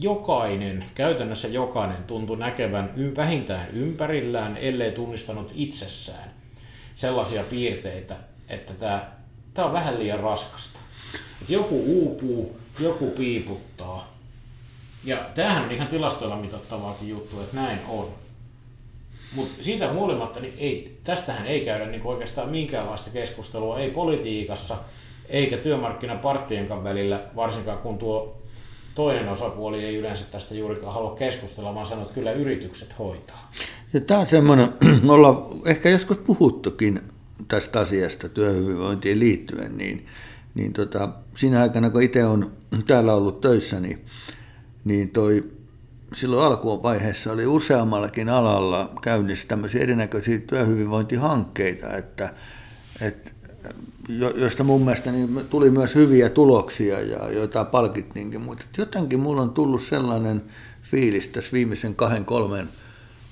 jokainen, 0.00 0.84
käytännössä 0.94 1.48
jokainen 1.48 2.04
tuntui 2.04 2.36
näkevän 2.36 2.90
vähintään 3.16 3.70
ympärillään, 3.70 4.56
ellei 4.56 4.92
tunnistanut 4.92 5.52
itsessään 5.54 6.34
sellaisia 6.94 7.42
piirteitä, 7.42 8.16
että 8.48 8.74
tämä, 8.74 9.10
tämä 9.54 9.66
on 9.66 9.72
vähän 9.72 9.98
liian 9.98 10.20
raskasta. 10.20 10.78
Että 11.40 11.52
joku 11.52 11.82
uupuu, 11.86 12.58
joku 12.80 13.10
piiputtaa. 13.10 14.14
Ja 15.04 15.16
tämähän 15.34 15.64
on 15.64 15.72
ihan 15.72 15.88
tilastoilla 15.88 16.36
mitattavaakin 16.36 17.08
juttu, 17.08 17.40
että 17.40 17.56
näin 17.56 17.78
on. 17.88 18.14
Mutta 19.32 19.62
siitä 19.62 19.92
huolimatta, 19.92 20.40
niin 20.40 20.54
ei, 20.58 20.98
tästähän 21.04 21.46
ei 21.46 21.64
käydä 21.64 21.86
niin 21.86 22.06
oikeastaan 22.06 22.48
minkäänlaista 22.48 23.10
keskustelua, 23.10 23.78
ei 23.78 23.90
politiikassa, 23.90 24.76
eikä 25.28 25.56
työmarkkinaparttienkaan 25.56 26.84
välillä, 26.84 27.20
varsinkaan 27.36 27.78
kun 27.78 27.98
tuo 27.98 28.42
toinen 28.94 29.28
osapuoli 29.28 29.84
ei 29.84 29.96
yleensä 29.96 30.24
tästä 30.32 30.54
juurikaan 30.54 30.94
halua 30.94 31.16
keskustella, 31.16 31.74
vaan 31.74 31.86
sanoo, 31.86 32.02
että 32.02 32.14
kyllä 32.14 32.32
yritykset 32.32 32.98
hoitaa. 32.98 33.52
Ja 33.92 34.00
tämä 34.00 34.20
on 34.20 34.26
semmoinen, 34.26 34.68
me 35.06 35.12
ollaan 35.12 35.36
ehkä 35.66 35.90
joskus 35.90 36.16
puhuttukin 36.16 37.00
tästä 37.48 37.80
asiasta 37.80 38.28
työhyvinvointiin 38.28 39.20
liittyen, 39.20 39.78
niin 39.78 40.06
niin 40.54 40.72
tota, 40.72 41.08
siinä 41.36 41.62
aikana, 41.62 41.90
kun 41.90 42.02
itse 42.02 42.24
on 42.24 42.52
täällä 42.86 43.14
ollut 43.14 43.40
töissä, 43.40 43.80
niin, 43.80 44.06
niin 44.84 45.10
toi, 45.10 45.44
silloin 46.16 46.46
alkuvaiheessa 46.46 47.32
oli 47.32 47.46
useammallakin 47.46 48.28
alalla 48.28 48.92
käynnissä 49.02 49.48
tämmöisiä 49.48 49.82
erinäköisiä 49.82 50.38
työhyvinvointihankkeita, 50.38 51.96
että, 51.96 52.34
että 53.00 53.30
joista 54.08 54.64
mun 54.64 54.84
mielestä 54.84 55.12
niin 55.12 55.40
tuli 55.50 55.70
myös 55.70 55.94
hyviä 55.94 56.28
tuloksia 56.28 57.00
ja 57.00 57.30
joita 57.30 57.64
palkittiinkin, 57.64 58.40
mutta 58.40 58.64
jotenkin 58.78 59.20
mulla 59.20 59.42
on 59.42 59.50
tullut 59.50 59.82
sellainen 59.82 60.42
fiilis 60.82 61.28
tässä 61.28 61.52
viimeisen 61.52 61.94
kahden, 61.94 62.24
kolmen 62.24 62.68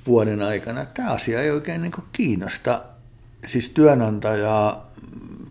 vuoden 0.07 0.43
aikana, 0.43 0.83
että 0.83 0.95
tämä 0.95 1.13
asia 1.13 1.43
ei 1.43 1.51
oikein 1.51 1.83
niin 1.83 1.93
kiinnosta 2.13 2.83
siis 3.47 3.71
työnantajaa 3.71 4.93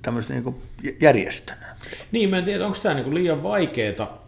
tämmöistä 0.01 0.33
niin 0.33 0.55
järjestönä. 1.01 1.75
Niin, 2.11 2.29
mä 2.29 2.37
en 2.37 2.45
tiedä, 2.45 2.65
onko 2.65 2.77
tämä 2.83 2.95
niin 2.95 3.13
liian 3.13 3.43
vaikeaa 3.43 4.21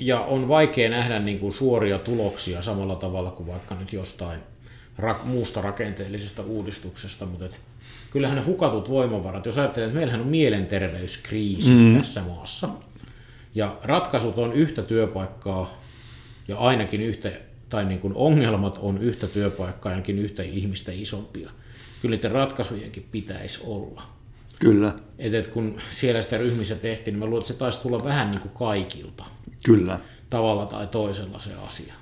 ja 0.00 0.20
on 0.20 0.48
vaikea 0.48 0.90
nähdä 0.90 1.18
niin 1.18 1.38
kuin 1.38 1.52
suoria 1.52 1.98
tuloksia 1.98 2.62
samalla 2.62 2.96
tavalla 2.96 3.30
kuin 3.30 3.46
vaikka 3.46 3.74
nyt 3.74 3.92
jostain 3.92 4.40
rak- 4.98 5.24
muusta 5.24 5.62
rakenteellisesta 5.62 6.42
uudistuksesta, 6.42 7.26
mutta 7.26 7.44
et, 7.44 7.60
kyllähän 8.14 8.36
ne 8.36 8.44
hukatut 8.44 8.90
voimavarat, 8.90 9.46
jos 9.46 9.58
ajattelee, 9.58 9.86
että 9.86 9.98
meillähän 9.98 10.20
on 10.20 10.26
mielenterveyskriisi 10.26 11.70
mm. 11.70 11.98
tässä 11.98 12.22
maassa, 12.22 12.68
ja 13.54 13.78
ratkaisut 13.82 14.38
on 14.38 14.52
yhtä 14.52 14.82
työpaikkaa 14.82 15.82
ja 16.48 16.56
ainakin 16.56 17.00
yhtä, 17.00 17.32
tai 17.68 17.84
niin 17.84 18.00
kuin 18.00 18.14
ongelmat 18.16 18.78
on 18.82 18.98
yhtä 18.98 19.26
työpaikkaa 19.26 19.90
ainakin 19.90 20.18
yhtä 20.18 20.42
ihmistä 20.42 20.92
isompia. 20.94 21.50
Kyllä 22.02 22.16
niiden 22.16 22.30
ratkaisujenkin 22.30 23.08
pitäisi 23.10 23.60
olla. 23.64 24.02
Kyllä. 24.58 24.94
Et, 25.18 25.34
et 25.34 25.46
kun 25.46 25.76
siellä 25.90 26.22
sitä 26.22 26.38
ryhmissä 26.38 26.74
tehtiin, 26.74 27.12
niin 27.12 27.18
mä 27.18 27.26
luulen, 27.26 27.40
että 27.40 27.52
se 27.52 27.58
taisi 27.58 27.80
tulla 27.80 28.04
vähän 28.04 28.30
niin 28.30 28.40
kuin 28.40 28.54
kaikilta. 28.54 29.24
Kyllä. 29.64 30.00
Tavalla 30.30 30.66
tai 30.66 30.86
toisella 30.86 31.38
se 31.38 31.54
asia. 31.54 31.94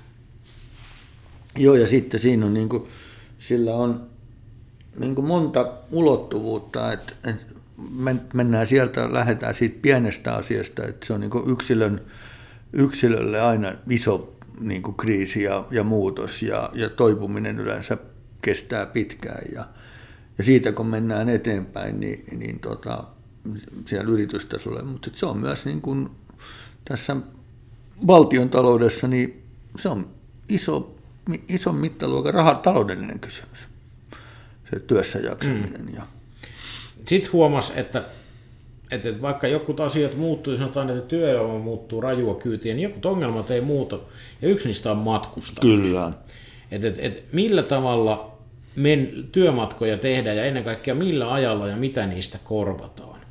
Joo, 1.57 1.75
ja 1.75 1.87
sitten 1.87 2.19
siinä 2.19 2.45
on 2.45 2.53
niin 2.53 2.69
kuin, 2.69 2.87
sillä 3.39 3.75
on 3.75 4.12
niin 4.99 5.15
kuin 5.15 5.27
monta 5.27 5.71
ulottuvuutta, 5.91 6.93
että, 6.93 7.13
että 7.23 7.53
mennään 8.33 8.67
sieltä, 8.67 9.13
lähdetään 9.13 9.55
siitä 9.55 9.79
pienestä 9.81 10.35
asiasta, 10.35 10.85
että 10.85 11.05
se 11.07 11.13
on 11.13 11.19
niin 11.19 11.31
kuin 11.31 11.49
yksilön, 11.49 12.01
yksilölle 12.73 13.41
aina 13.41 13.73
iso 13.89 14.35
niin 14.59 14.81
kuin 14.83 14.95
kriisi 14.95 15.43
ja, 15.43 15.65
ja 15.71 15.83
muutos 15.83 16.41
ja, 16.41 16.69
ja 16.73 16.89
toipuminen 16.89 17.59
yleensä 17.59 17.97
kestää 18.41 18.85
pitkään 18.85 19.43
ja, 19.53 19.67
ja 20.37 20.43
siitä 20.43 20.71
kun 20.71 20.87
mennään 20.87 21.29
eteenpäin, 21.29 21.99
niin, 21.99 22.23
niin 22.37 22.59
tota, 22.59 23.03
siellä 23.85 24.11
yritystasolla, 24.11 24.83
mutta 24.83 25.09
se 25.13 25.25
on 25.25 25.37
myös 25.37 25.65
niin 25.65 25.81
kuin 25.81 26.09
tässä 26.85 27.15
valtion 28.07 28.49
taloudessa, 28.49 29.07
niin 29.07 29.43
se 29.79 29.89
on 29.89 30.07
iso, 30.49 30.95
iso 31.49 31.73
mittaluokan 31.73 32.33
raha, 32.33 32.55
taloudellinen 32.55 33.19
kysymys, 33.19 33.67
se 34.71 34.79
työssä 34.79 35.19
jaksaminen. 35.19 35.85
Mm. 35.85 35.95
Ja. 35.95 36.07
Sitten 37.05 37.33
huomasi, 37.33 37.73
että, 37.75 38.03
että 38.91 39.21
vaikka 39.21 39.47
jotkut 39.47 39.79
asiat 39.79 40.17
muuttuu, 40.17 40.57
sanotaan, 40.57 40.89
että 40.89 41.01
työelämä 41.01 41.59
muuttuu 41.59 42.01
rajua 42.01 42.35
kyytiin, 42.35 42.75
niin 42.75 42.83
jotkut 42.83 43.05
ongelmat 43.05 43.51
ei 43.51 43.61
muuta, 43.61 43.99
ja 44.41 44.49
yksi 44.49 44.67
niistä 44.67 44.91
on 44.91 44.97
matkustaminen. 44.97 45.81
Kyllä. 45.81 46.11
Että, 46.71 46.87
että, 46.87 47.01
että 47.01 47.21
millä 47.31 47.63
tavalla 47.63 48.37
men, 48.75 49.27
työmatkoja 49.31 49.97
tehdään 49.97 50.37
ja 50.37 50.45
ennen 50.45 50.63
kaikkea 50.63 50.95
millä 50.95 51.33
ajalla 51.33 51.67
ja 51.67 51.75
mitä 51.75 52.05
niistä 52.05 52.39
korvataan. 52.43 53.21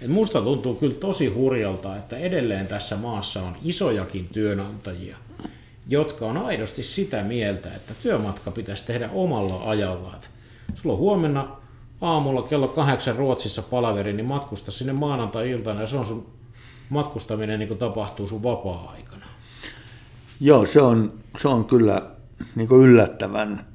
Et 0.00 0.08
musta 0.08 0.40
tuntuu 0.40 0.74
kyllä 0.74 0.94
tosi 0.94 1.26
hurjalta, 1.26 1.96
että 1.96 2.16
edelleen 2.16 2.66
tässä 2.66 2.96
maassa 2.96 3.42
on 3.42 3.56
isojakin 3.64 4.28
työnantajia, 4.28 5.16
jotka 5.88 6.26
on 6.26 6.36
aidosti 6.36 6.82
sitä 6.82 7.22
mieltä, 7.22 7.74
että 7.74 7.94
työmatka 8.02 8.50
pitäisi 8.50 8.86
tehdä 8.86 9.10
omalla 9.12 9.70
ajalla. 9.70 10.20
Sulla 10.74 10.92
on 10.92 10.98
huomenna 10.98 11.56
aamulla 12.00 12.42
kello 12.42 12.68
kahdeksan 12.68 13.16
Ruotsissa 13.16 13.62
palaveri, 13.62 14.12
niin 14.12 14.26
matkusta 14.26 14.70
sinne 14.70 14.92
maanantai-iltana 14.92 15.80
ja 15.80 15.86
se 15.86 15.96
on 15.96 16.04
sun 16.04 16.26
matkustaminen 16.88 17.58
niin 17.58 17.68
kuin 17.68 17.78
tapahtuu 17.78 18.26
sun 18.26 18.42
vapaa-aikana. 18.42 19.26
Joo, 20.40 20.66
se 20.66 20.82
on, 20.82 21.12
se 21.42 21.48
on 21.48 21.64
kyllä 21.64 22.02
niin 22.54 22.68
kuin 22.68 22.82
yllättävän, 22.88 23.66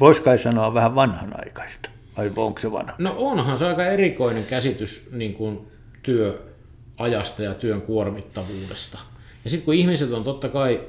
voisi 0.00 0.20
kai 0.22 0.38
sanoa 0.38 0.74
vähän 0.74 0.94
vanhanaikaista, 0.94 1.90
vai 2.16 2.30
onko 2.36 2.60
se 2.60 2.72
vanha? 2.72 2.94
No 2.98 3.14
onhan 3.18 3.58
se 3.58 3.66
aika 3.66 3.86
erikoinen 3.86 4.44
käsitys 4.44 5.10
niin 5.12 5.34
kuin 5.34 5.68
työajasta 6.02 7.42
ja 7.42 7.54
työn 7.54 7.82
kuormittavuudesta. 7.82 8.98
Ja 9.44 9.50
sitten 9.50 9.64
kun 9.64 9.74
ihmiset 9.74 10.12
on 10.12 10.24
totta 10.24 10.48
kai, 10.48 10.80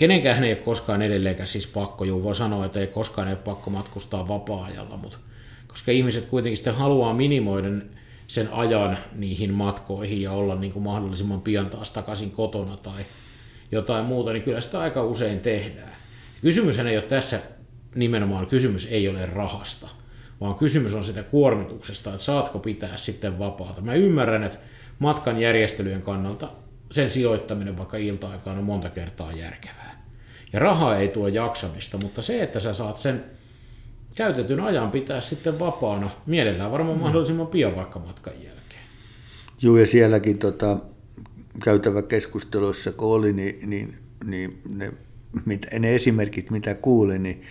kenenkään 0.00 0.44
ei 0.44 0.52
ole 0.52 0.60
koskaan 0.60 1.02
edelleenkään 1.02 1.46
siis 1.46 1.66
pakko, 1.66 2.04
juu 2.04 2.22
voi 2.22 2.36
sanoa, 2.36 2.64
että 2.64 2.80
ei 2.80 2.86
koskaan 2.86 3.28
ei 3.28 3.34
ole 3.34 3.42
pakko 3.42 3.70
matkustaa 3.70 4.28
vapaa-ajalla, 4.28 4.96
mutta 4.96 5.18
koska 5.66 5.92
ihmiset 5.92 6.24
kuitenkin 6.24 6.56
sitten 6.56 6.74
haluaa 6.74 7.14
minimoida 7.14 7.68
sen 8.26 8.52
ajan 8.52 8.98
niihin 9.12 9.54
matkoihin 9.54 10.22
ja 10.22 10.32
olla 10.32 10.54
niin 10.54 10.72
kuin 10.72 10.82
mahdollisimman 10.82 11.40
pian 11.40 11.70
taas 11.70 11.90
takaisin 11.90 12.30
kotona 12.30 12.76
tai 12.76 13.06
jotain 13.72 14.04
muuta, 14.04 14.32
niin 14.32 14.42
kyllä 14.42 14.60
sitä 14.60 14.80
aika 14.80 15.04
usein 15.04 15.40
tehdään. 15.40 15.96
Kysymys 16.40 16.78
ei 16.78 16.96
ole 16.96 17.06
tässä 17.06 17.40
nimenomaan, 17.94 18.46
kysymys 18.46 18.88
ei 18.90 19.08
ole 19.08 19.26
rahasta, 19.26 19.88
vaan 20.40 20.54
kysymys 20.54 20.94
on 20.94 21.04
sitä 21.04 21.22
kuormituksesta, 21.22 22.10
että 22.10 22.22
saatko 22.22 22.58
pitää 22.58 22.96
sitten 22.96 23.38
vapaata. 23.38 23.80
Mä 23.80 23.94
ymmärrän, 23.94 24.42
että 24.42 24.58
matkan 24.98 25.40
järjestelyjen 25.40 26.02
kannalta 26.02 26.52
sen 26.90 27.10
sijoittaminen 27.10 27.78
vaikka 27.78 27.96
ilta-aikaan 27.96 28.58
on 28.58 28.64
monta 28.64 28.90
kertaa 28.90 29.32
järkevää. 29.32 29.89
Ja 30.52 30.58
raha 30.58 30.96
ei 30.96 31.08
tuo 31.08 31.28
jaksamista, 31.28 31.98
mutta 31.98 32.22
se, 32.22 32.42
että 32.42 32.60
sä 32.60 32.74
saat 32.74 32.96
sen 32.96 33.24
käytetyn 34.14 34.60
ajan 34.60 34.90
pitää 34.90 35.20
sitten 35.20 35.58
vapaana, 35.58 36.10
mielellään 36.26 36.70
varmaan 36.70 36.96
mm. 36.96 37.02
mahdollisimman 37.02 37.46
pian 37.46 37.76
vaikka 37.76 37.98
matkan 37.98 38.32
jälkeen. 38.34 38.82
Joo, 39.62 39.76
ja 39.76 39.86
sielläkin 39.86 40.38
tota, 40.38 40.76
käytävä 41.64 42.02
keskusteluissa, 42.02 42.92
kun 42.92 43.08
oli, 43.08 43.32
niin, 43.32 43.70
niin, 43.70 43.96
niin 44.24 44.60
ne, 44.68 44.92
mit, 45.44 45.66
ne 45.78 45.94
esimerkit, 45.94 46.50
mitä 46.50 46.74
kuulin, 46.74 47.22
niin, 47.22 47.42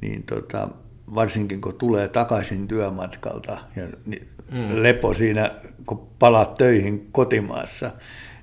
niin 0.00 0.22
tota, 0.22 0.68
varsinkin 1.14 1.60
kun 1.60 1.74
tulee 1.74 2.08
takaisin 2.08 2.68
työmatkalta 2.68 3.58
ja 3.76 3.86
niin 4.06 4.28
mm. 4.52 4.82
lepo 4.82 5.14
siinä, 5.14 5.50
kun 5.86 6.08
palaat 6.18 6.54
töihin 6.54 7.08
kotimaassa, 7.12 7.90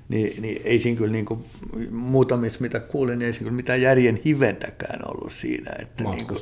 niin, 0.08 0.42
niin 0.42 0.62
ei 0.64 0.78
siinä 0.78 0.98
kyllä 0.98 1.12
niin 1.12 1.24
kuin, 1.24 1.44
muutamissa, 1.90 2.60
mitä 2.60 2.80
kuulin, 2.80 3.18
niin 3.18 3.26
ei 3.26 3.32
siinä 3.32 3.44
kyllä 3.44 3.56
mitään 3.56 3.82
järjen 3.82 4.20
hiventäkään 4.24 5.00
ollut 5.08 5.32
siinä. 5.32 5.72
Että 5.82 6.04
niin 6.04 6.26
kuin, 6.26 6.38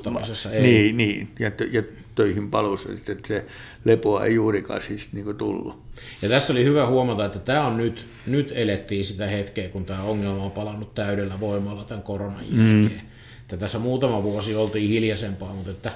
ei. 0.52 0.62
Niin, 0.62 0.96
niin 0.96 1.28
ja, 1.38 1.52
ja 1.70 1.82
töihin 2.14 2.50
palussa, 2.50 2.88
että 2.92 3.28
se 3.28 3.44
lepoa 3.84 4.24
ei 4.24 4.34
juurikaan 4.34 4.80
siis 4.80 5.12
niin 5.12 5.24
kuin 5.24 5.36
tullut. 5.36 5.82
Ja 6.22 6.28
tässä 6.28 6.52
oli 6.52 6.64
hyvä 6.64 6.86
huomata, 6.86 7.24
että 7.24 7.38
tämä 7.38 7.66
on 7.66 7.76
nyt, 7.76 8.06
nyt 8.26 8.52
elettiin 8.54 9.04
sitä 9.04 9.26
hetkeä, 9.26 9.68
kun 9.68 9.84
tämä 9.84 10.02
ongelma 10.02 10.44
on 10.44 10.50
palannut 10.50 10.94
täydellä 10.94 11.40
voimalla 11.40 11.84
tämän 11.84 12.02
koronan 12.02 12.44
jälkeen. 12.44 13.02
Mm. 13.02 13.08
Että 13.42 13.56
tässä 13.56 13.78
muutama 13.78 14.22
vuosi 14.22 14.54
oltiin 14.54 14.88
hiljaisempaa, 14.88 15.54
mutta 15.54 15.70
että 15.70 15.92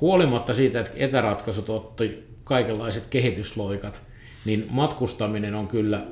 huolimatta 0.00 0.52
siitä, 0.52 0.80
että 0.80 0.92
etäratkaisut 0.96 1.70
otti 1.70 2.24
kaikenlaiset 2.44 3.06
kehitysloikat, 3.10 4.02
niin 4.44 4.66
matkustaminen 4.70 5.54
on 5.54 5.68
kyllä 5.68 6.06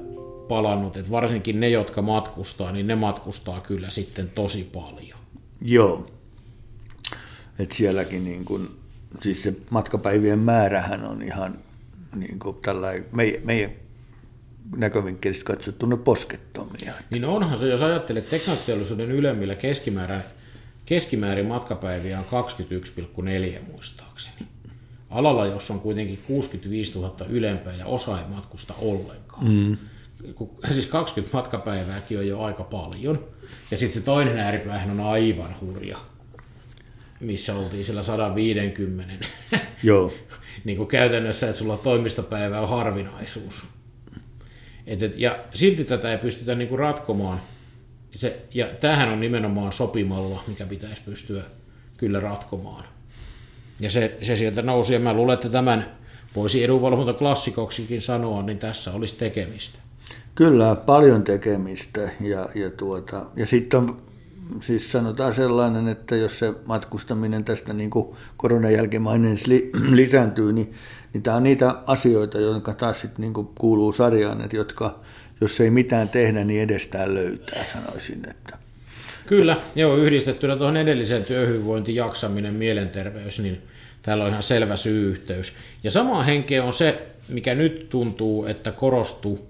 palannut, 0.48 0.96
että 0.96 1.10
varsinkin 1.10 1.60
ne, 1.60 1.68
jotka 1.68 2.02
matkustaa, 2.02 2.72
niin 2.72 2.86
ne 2.86 2.94
matkustaa 2.94 3.60
kyllä 3.60 3.90
sitten 3.90 4.30
tosi 4.30 4.70
paljon. 4.74 5.18
Joo, 5.60 6.10
että 7.58 7.74
sielläkin 7.74 8.24
niin 8.24 8.44
kun, 8.44 8.78
siis 9.22 9.42
se 9.42 9.54
matkapäivien 9.70 10.38
määrähän 10.38 11.04
on 11.04 11.22
ihan 11.22 11.58
niin 12.16 12.38
kuin 12.38 12.56
tällainen, 12.62 13.04
meidän, 13.12 13.40
meidän 13.44 13.70
näkövinkkelistä 14.76 15.44
katsottuna 15.44 15.96
poskettomia. 15.96 16.92
Niin 17.10 17.24
onhan 17.24 17.58
se, 17.58 17.68
jos 17.68 17.82
ajattelet 17.82 18.28
teknologiallisuuden 18.28 19.10
ylemmillä 19.10 19.54
keskimäärin, 19.54 20.20
keskimäärin 20.84 21.46
matkapäiviä 21.46 22.18
on 22.18 22.44
21,4 23.64 23.72
muistaakseni. 23.72 24.48
Alalla, 25.10 25.46
jos 25.46 25.70
on 25.70 25.80
kuitenkin 25.80 26.18
65 26.18 26.98
000 26.98 27.26
ylempää 27.28 27.72
ja 27.72 27.86
osa 27.86 28.18
ei 28.18 28.24
matkusta 28.28 28.74
ollenkaan. 28.74 29.48
Mm 29.48 29.76
siis 30.70 30.86
20 30.86 31.36
matkapäivääkin 31.36 32.18
on 32.18 32.28
jo 32.28 32.42
aika 32.42 32.64
paljon. 32.64 33.28
Ja 33.70 33.76
sitten 33.76 34.00
se 34.00 34.04
toinen 34.04 34.38
ääripäähän 34.38 34.90
on 34.90 35.00
aivan 35.00 35.56
hurja, 35.60 35.98
missä 37.20 37.54
oltiin 37.54 37.84
sillä 37.84 38.02
150. 38.02 39.26
Joo. 39.82 40.12
niin 40.64 40.76
kuin 40.76 40.88
käytännössä, 40.88 41.46
että 41.46 41.58
sulla 41.58 41.76
toimistopäivä 41.76 42.60
on 42.60 42.68
harvinaisuus. 42.68 43.66
Et, 44.86 45.02
et, 45.02 45.16
ja 45.16 45.44
silti 45.54 45.84
tätä 45.84 46.10
ei 46.10 46.18
pystytä 46.18 46.54
niin 46.54 46.68
kuin 46.68 46.78
ratkomaan. 46.78 47.42
Se, 48.10 48.42
ja 48.54 48.66
tämähän 48.66 49.08
on 49.08 49.20
nimenomaan 49.20 49.72
sopimalla, 49.72 50.44
mikä 50.46 50.66
pitäisi 50.66 51.02
pystyä 51.04 51.42
kyllä 51.96 52.20
ratkomaan. 52.20 52.84
Ja 53.80 53.90
se, 53.90 54.16
se 54.22 54.36
sieltä 54.36 54.62
nousi, 54.62 54.94
ja 54.94 55.00
mä 55.00 55.14
luulen, 55.14 55.34
että 55.34 55.48
tämän 55.48 55.96
voisi 56.36 56.64
edunvalvonta 56.64 57.12
klassikoksikin 57.12 58.00
sanoa, 58.00 58.42
niin 58.42 58.58
tässä 58.58 58.92
olisi 58.92 59.16
tekemistä. 59.16 59.78
Kyllä, 60.38 60.74
paljon 60.74 61.24
tekemistä 61.24 62.00
ja, 62.20 62.48
ja, 62.54 62.70
tuota, 62.70 63.26
ja 63.36 63.46
sitten 63.46 63.80
on 63.80 63.96
siis 64.60 64.92
sanotaan 64.92 65.34
sellainen, 65.34 65.88
että 65.88 66.16
jos 66.16 66.38
se 66.38 66.54
matkustaminen 66.66 67.44
tästä 67.44 67.72
niin 67.72 67.90
kuin 67.90 68.16
koronan 68.36 68.72
jälkimainen 68.72 69.38
lisääntyy, 69.90 70.52
niin, 70.52 70.72
niin 71.12 71.22
tämä 71.22 71.36
on 71.36 71.42
niitä 71.42 71.74
asioita, 71.86 72.38
jotka 72.38 72.74
taas 72.74 73.00
sit 73.00 73.18
niin 73.18 73.32
kuin 73.32 73.48
kuuluu 73.58 73.92
sarjaan, 73.92 74.40
että 74.40 74.56
jotka, 74.56 75.00
jos 75.40 75.60
ei 75.60 75.70
mitään 75.70 76.08
tehdä, 76.08 76.44
niin 76.44 76.62
edestään 76.62 77.14
löytää, 77.14 77.64
sanoisin. 77.72 78.30
Että. 78.30 78.58
Kyllä, 79.26 79.56
joo, 79.74 79.96
yhdistettynä 79.96 80.56
tuohon 80.56 80.76
edelliseen 80.76 81.24
työhyvinvointi, 81.24 81.94
jaksaminen, 81.94 82.54
mielenterveys, 82.54 83.40
niin 83.40 83.62
täällä 84.02 84.24
on 84.24 84.30
ihan 84.30 84.42
selvä 84.42 84.76
syy-yhteys. 84.76 85.52
Ja 85.84 85.90
sama 85.90 86.22
henkeä 86.22 86.64
on 86.64 86.72
se, 86.72 87.06
mikä 87.28 87.54
nyt 87.54 87.88
tuntuu, 87.88 88.46
että 88.46 88.72
korostuu 88.72 89.47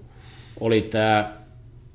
oli 0.59 0.81
tämä 0.81 1.39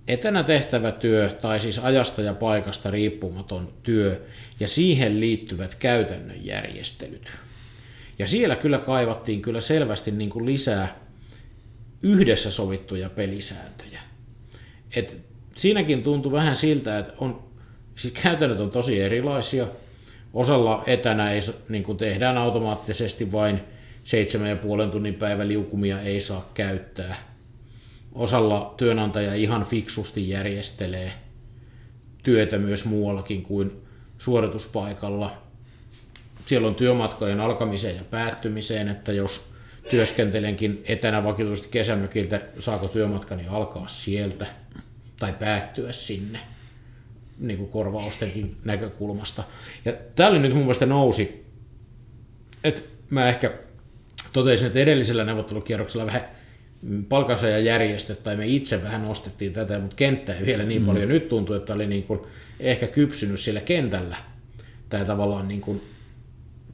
etänä 0.08 0.42
tehtävä 0.42 0.92
työ, 0.92 1.28
tai 1.40 1.60
siis 1.60 1.78
ajasta 1.78 2.22
ja 2.22 2.34
paikasta 2.34 2.90
riippumaton 2.90 3.72
työ, 3.82 4.26
ja 4.60 4.68
siihen 4.68 5.20
liittyvät 5.20 5.74
käytännön 5.74 6.44
järjestelyt. 6.44 7.30
Ja 8.18 8.26
siellä 8.26 8.56
kyllä 8.56 8.78
kaivattiin 8.78 9.42
kyllä 9.42 9.60
selvästi 9.60 10.10
niin 10.10 10.30
kuin 10.30 10.46
lisää 10.46 11.00
yhdessä 12.02 12.50
sovittuja 12.50 13.10
pelisääntöjä. 13.10 14.00
Et 14.96 15.20
siinäkin 15.56 16.02
tuntui 16.02 16.32
vähän 16.32 16.56
siltä, 16.56 16.98
että 16.98 17.12
on, 17.18 17.44
siis 17.96 18.14
käytännöt 18.22 18.60
on 18.60 18.70
tosi 18.70 19.00
erilaisia. 19.00 19.66
Osalla 20.34 20.82
etänä 20.86 21.30
ei, 21.30 21.40
niin 21.68 21.82
kuin 21.82 21.98
tehdään 21.98 22.38
automaattisesti 22.38 23.32
vain 23.32 23.60
7,5 24.84 24.90
tunnin 24.90 25.14
päiväliukumia 25.14 26.00
ei 26.00 26.20
saa 26.20 26.50
käyttää– 26.54 27.16
osalla 28.14 28.74
työnantaja 28.76 29.34
ihan 29.34 29.64
fiksusti 29.64 30.28
järjestelee 30.28 31.12
työtä 32.22 32.58
myös 32.58 32.84
muuallakin 32.84 33.42
kuin 33.42 33.72
suorituspaikalla. 34.18 35.32
Siellä 36.46 36.68
on 36.68 36.74
työmatkojen 36.74 37.40
alkamiseen 37.40 37.96
ja 37.96 38.04
päättymiseen, 38.04 38.88
että 38.88 39.12
jos 39.12 39.48
työskentelenkin 39.90 40.82
etänä 40.88 41.24
vakituisesti 41.24 41.68
kesämökiltä, 41.70 42.40
saako 42.58 42.88
työmatkani 42.88 43.46
alkaa 43.48 43.88
sieltä 43.88 44.46
tai 45.18 45.32
päättyä 45.32 45.92
sinne 45.92 46.40
niin 47.38 47.58
kuin 47.58 47.70
korvaustenkin 47.70 48.56
näkökulmasta. 48.64 49.44
Ja 49.84 49.92
tällä 50.14 50.38
nyt 50.38 50.52
mun 50.52 50.62
mielestä 50.62 50.86
nousi, 50.86 51.44
että 52.64 52.80
mä 53.10 53.28
ehkä 53.28 53.52
totesin, 54.32 54.66
että 54.66 54.78
edellisellä 54.78 55.24
neuvottelukierroksella 55.24 56.06
vähän 56.06 56.22
palkansaajajärjestöt 57.08 58.22
tai 58.22 58.36
me 58.36 58.46
itse 58.46 58.82
vähän 58.82 59.02
nostettiin 59.02 59.52
tätä, 59.52 59.78
mutta 59.78 59.96
kenttä 59.96 60.34
ei 60.34 60.46
vielä 60.46 60.64
niin 60.64 60.82
mm. 60.82 60.86
paljon. 60.86 61.08
Nyt 61.08 61.28
tuntuu, 61.28 61.56
että 61.56 61.74
oli 61.74 61.86
niin 61.86 62.02
kuin 62.02 62.20
ehkä 62.60 62.86
kypsynyt 62.86 63.40
siellä 63.40 63.60
kentällä 63.60 64.16
tämä 64.88 65.04
tavallaan 65.04 65.48
niin 65.48 65.60
kuin 65.60 65.82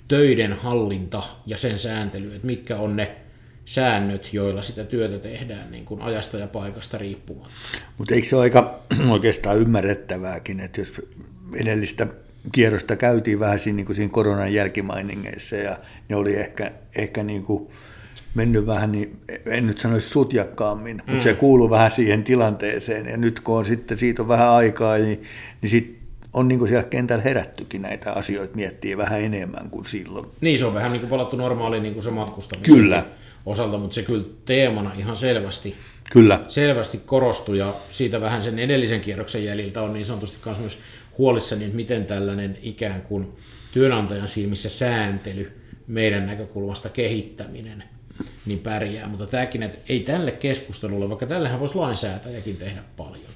töiden 0.08 0.52
hallinta 0.52 1.22
ja 1.46 1.58
sen 1.58 1.78
sääntely, 1.78 2.34
että 2.34 2.46
mitkä 2.46 2.76
on 2.76 2.96
ne 2.96 3.16
säännöt, 3.64 4.34
joilla 4.34 4.62
sitä 4.62 4.84
työtä 4.84 5.18
tehdään 5.18 5.70
niin 5.70 5.84
kuin 5.84 6.02
ajasta 6.02 6.38
ja 6.38 6.46
paikasta 6.46 6.98
riippumatta. 6.98 7.50
Mutta 7.98 8.14
eikö 8.14 8.28
se 8.28 8.36
ole 8.36 8.42
aika 8.42 8.80
oikeastaan 9.10 9.58
ymmärrettävääkin, 9.58 10.60
että 10.60 10.80
jos 10.80 11.02
edellistä 11.56 12.06
kierrosta 12.52 12.96
käytiin 12.96 13.40
vähän 13.40 13.58
siinä, 13.58 13.76
niin 13.76 13.86
kuin 13.86 13.96
siinä 13.96 14.12
koronan 14.12 14.54
jälkimainingeissa 14.54 15.56
ja 15.56 15.76
ne 16.08 16.16
oli 16.16 16.34
ehkä, 16.34 16.72
ehkä 16.96 17.22
niin 17.22 17.42
kuin 17.42 17.70
mennyt 18.34 18.66
vähän, 18.66 18.92
niin 18.92 19.20
en 19.46 19.66
nyt 19.66 19.78
sanoisi 19.78 20.08
sutjakkaammin, 20.08 20.96
mm. 20.96 21.12
mutta 21.12 21.24
se 21.24 21.34
kuuluu 21.34 21.70
vähän 21.70 21.90
siihen 21.90 22.24
tilanteeseen. 22.24 23.06
Ja 23.06 23.16
nyt 23.16 23.40
kun 23.40 23.58
on 23.58 23.64
sitten 23.64 23.98
siitä 23.98 24.22
on 24.22 24.28
vähän 24.28 24.48
aikaa, 24.48 24.98
niin, 24.98 25.22
niin 25.62 25.70
sitten 25.70 26.00
on 26.32 26.48
niin 26.48 26.58
kuin 26.58 26.68
siellä 26.68 26.88
kentällä 26.88 27.22
herättykin 27.22 27.82
näitä 27.82 28.12
asioita, 28.12 28.56
miettii 28.56 28.96
vähän 28.96 29.20
enemmän 29.20 29.70
kuin 29.70 29.84
silloin. 29.84 30.26
Niin, 30.40 30.58
se 30.58 30.64
on 30.64 30.74
vähän 30.74 30.92
niin 30.92 31.00
kuin 31.00 31.10
palattu 31.10 31.36
normaaliin 31.36 31.82
niin 31.82 31.92
kuin 31.92 32.04
se 32.04 32.10
matkustaminen. 32.10 32.74
Kyllä. 32.74 33.06
Osalta, 33.46 33.78
mutta 33.78 33.94
se 33.94 34.02
kyllä 34.02 34.24
teemana 34.44 34.92
ihan 34.96 35.16
selvästi, 35.16 35.76
Kyllä. 36.10 36.44
selvästi 36.48 37.00
korostui 37.04 37.58
ja 37.58 37.74
siitä 37.90 38.20
vähän 38.20 38.42
sen 38.42 38.58
edellisen 38.58 39.00
kierroksen 39.00 39.44
jäljiltä 39.44 39.82
on 39.82 39.92
niin 39.92 40.04
sanotusti 40.04 40.38
myös 40.60 40.78
huolissani, 41.18 41.64
että 41.64 41.76
miten 41.76 42.04
tällainen 42.04 42.58
ikään 42.62 43.02
kuin 43.02 43.28
työnantajan 43.72 44.28
silmissä 44.28 44.68
sääntely, 44.68 45.52
meidän 45.86 46.26
näkökulmasta 46.26 46.88
kehittäminen, 46.88 47.84
niin 48.46 48.58
pärjää. 48.58 49.08
Mutta 49.08 49.26
tämäkin, 49.26 49.62
että 49.62 49.78
ei 49.88 50.00
tälle 50.00 50.32
keskustelulle, 50.32 51.08
vaikka 51.08 51.26
tällähän 51.26 51.60
voisi 51.60 51.74
lainsäätäjäkin 51.74 52.56
tehdä 52.56 52.82
paljon, 52.96 53.30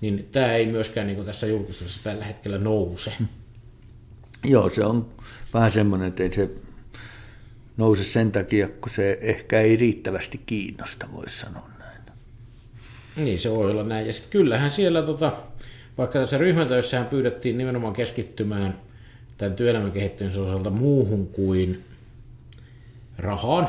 niin 0.00 0.28
tämä 0.32 0.52
ei 0.52 0.66
myöskään 0.66 1.06
niin 1.06 1.16
kuin 1.16 1.26
tässä 1.26 1.46
julkisuudessa 1.46 2.04
tällä 2.04 2.24
hetkellä 2.24 2.58
nouse. 2.58 3.12
Joo, 4.44 4.70
se 4.70 4.84
on 4.84 5.08
vähän 5.54 5.70
semmoinen, 5.70 6.08
että 6.08 6.22
ei 6.22 6.32
se 6.32 6.50
nouse 7.76 8.04
sen 8.04 8.32
takia, 8.32 8.68
kun 8.68 8.92
se 8.94 9.18
ehkä 9.20 9.60
ei 9.60 9.76
riittävästi 9.76 10.40
kiinnosta, 10.46 11.06
voisi 11.12 11.38
sanoa 11.38 11.70
näin. 11.78 12.00
Niin, 13.16 13.38
se 13.38 13.50
voi 13.50 13.70
olla 13.70 13.84
näin. 13.84 14.06
Ja 14.06 14.12
sitten 14.12 14.30
kyllähän 14.30 14.70
siellä, 14.70 15.02
tota, 15.02 15.32
vaikka 15.98 16.18
tässä 16.18 16.38
ryhmätöissähän 16.38 17.06
pyydettiin 17.06 17.58
nimenomaan 17.58 17.92
keskittymään 17.92 18.80
tämän 19.38 19.56
työelämän 19.56 19.92
kehittymisen 19.92 20.42
osalta 20.42 20.70
muuhun 20.70 21.26
kuin 21.26 21.84
rahaan, 23.18 23.68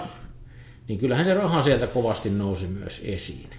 niin 0.91 0.99
kyllähän 0.99 1.25
se 1.25 1.33
raha 1.33 1.61
sieltä 1.61 1.87
kovasti 1.87 2.29
nousi 2.29 2.67
myös 2.67 3.01
esiin. 3.05 3.49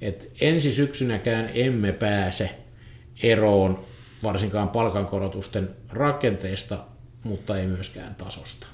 Et 0.00 0.30
ensi 0.40 0.72
syksynäkään 0.72 1.50
emme 1.54 1.92
pääse 1.92 2.58
eroon 3.22 3.84
varsinkaan 4.22 4.68
palkankorotusten 4.68 5.70
rakenteesta, 5.88 6.78
mutta 7.24 7.58
ei 7.58 7.66
myöskään 7.66 8.14
tasosta. 8.14 8.66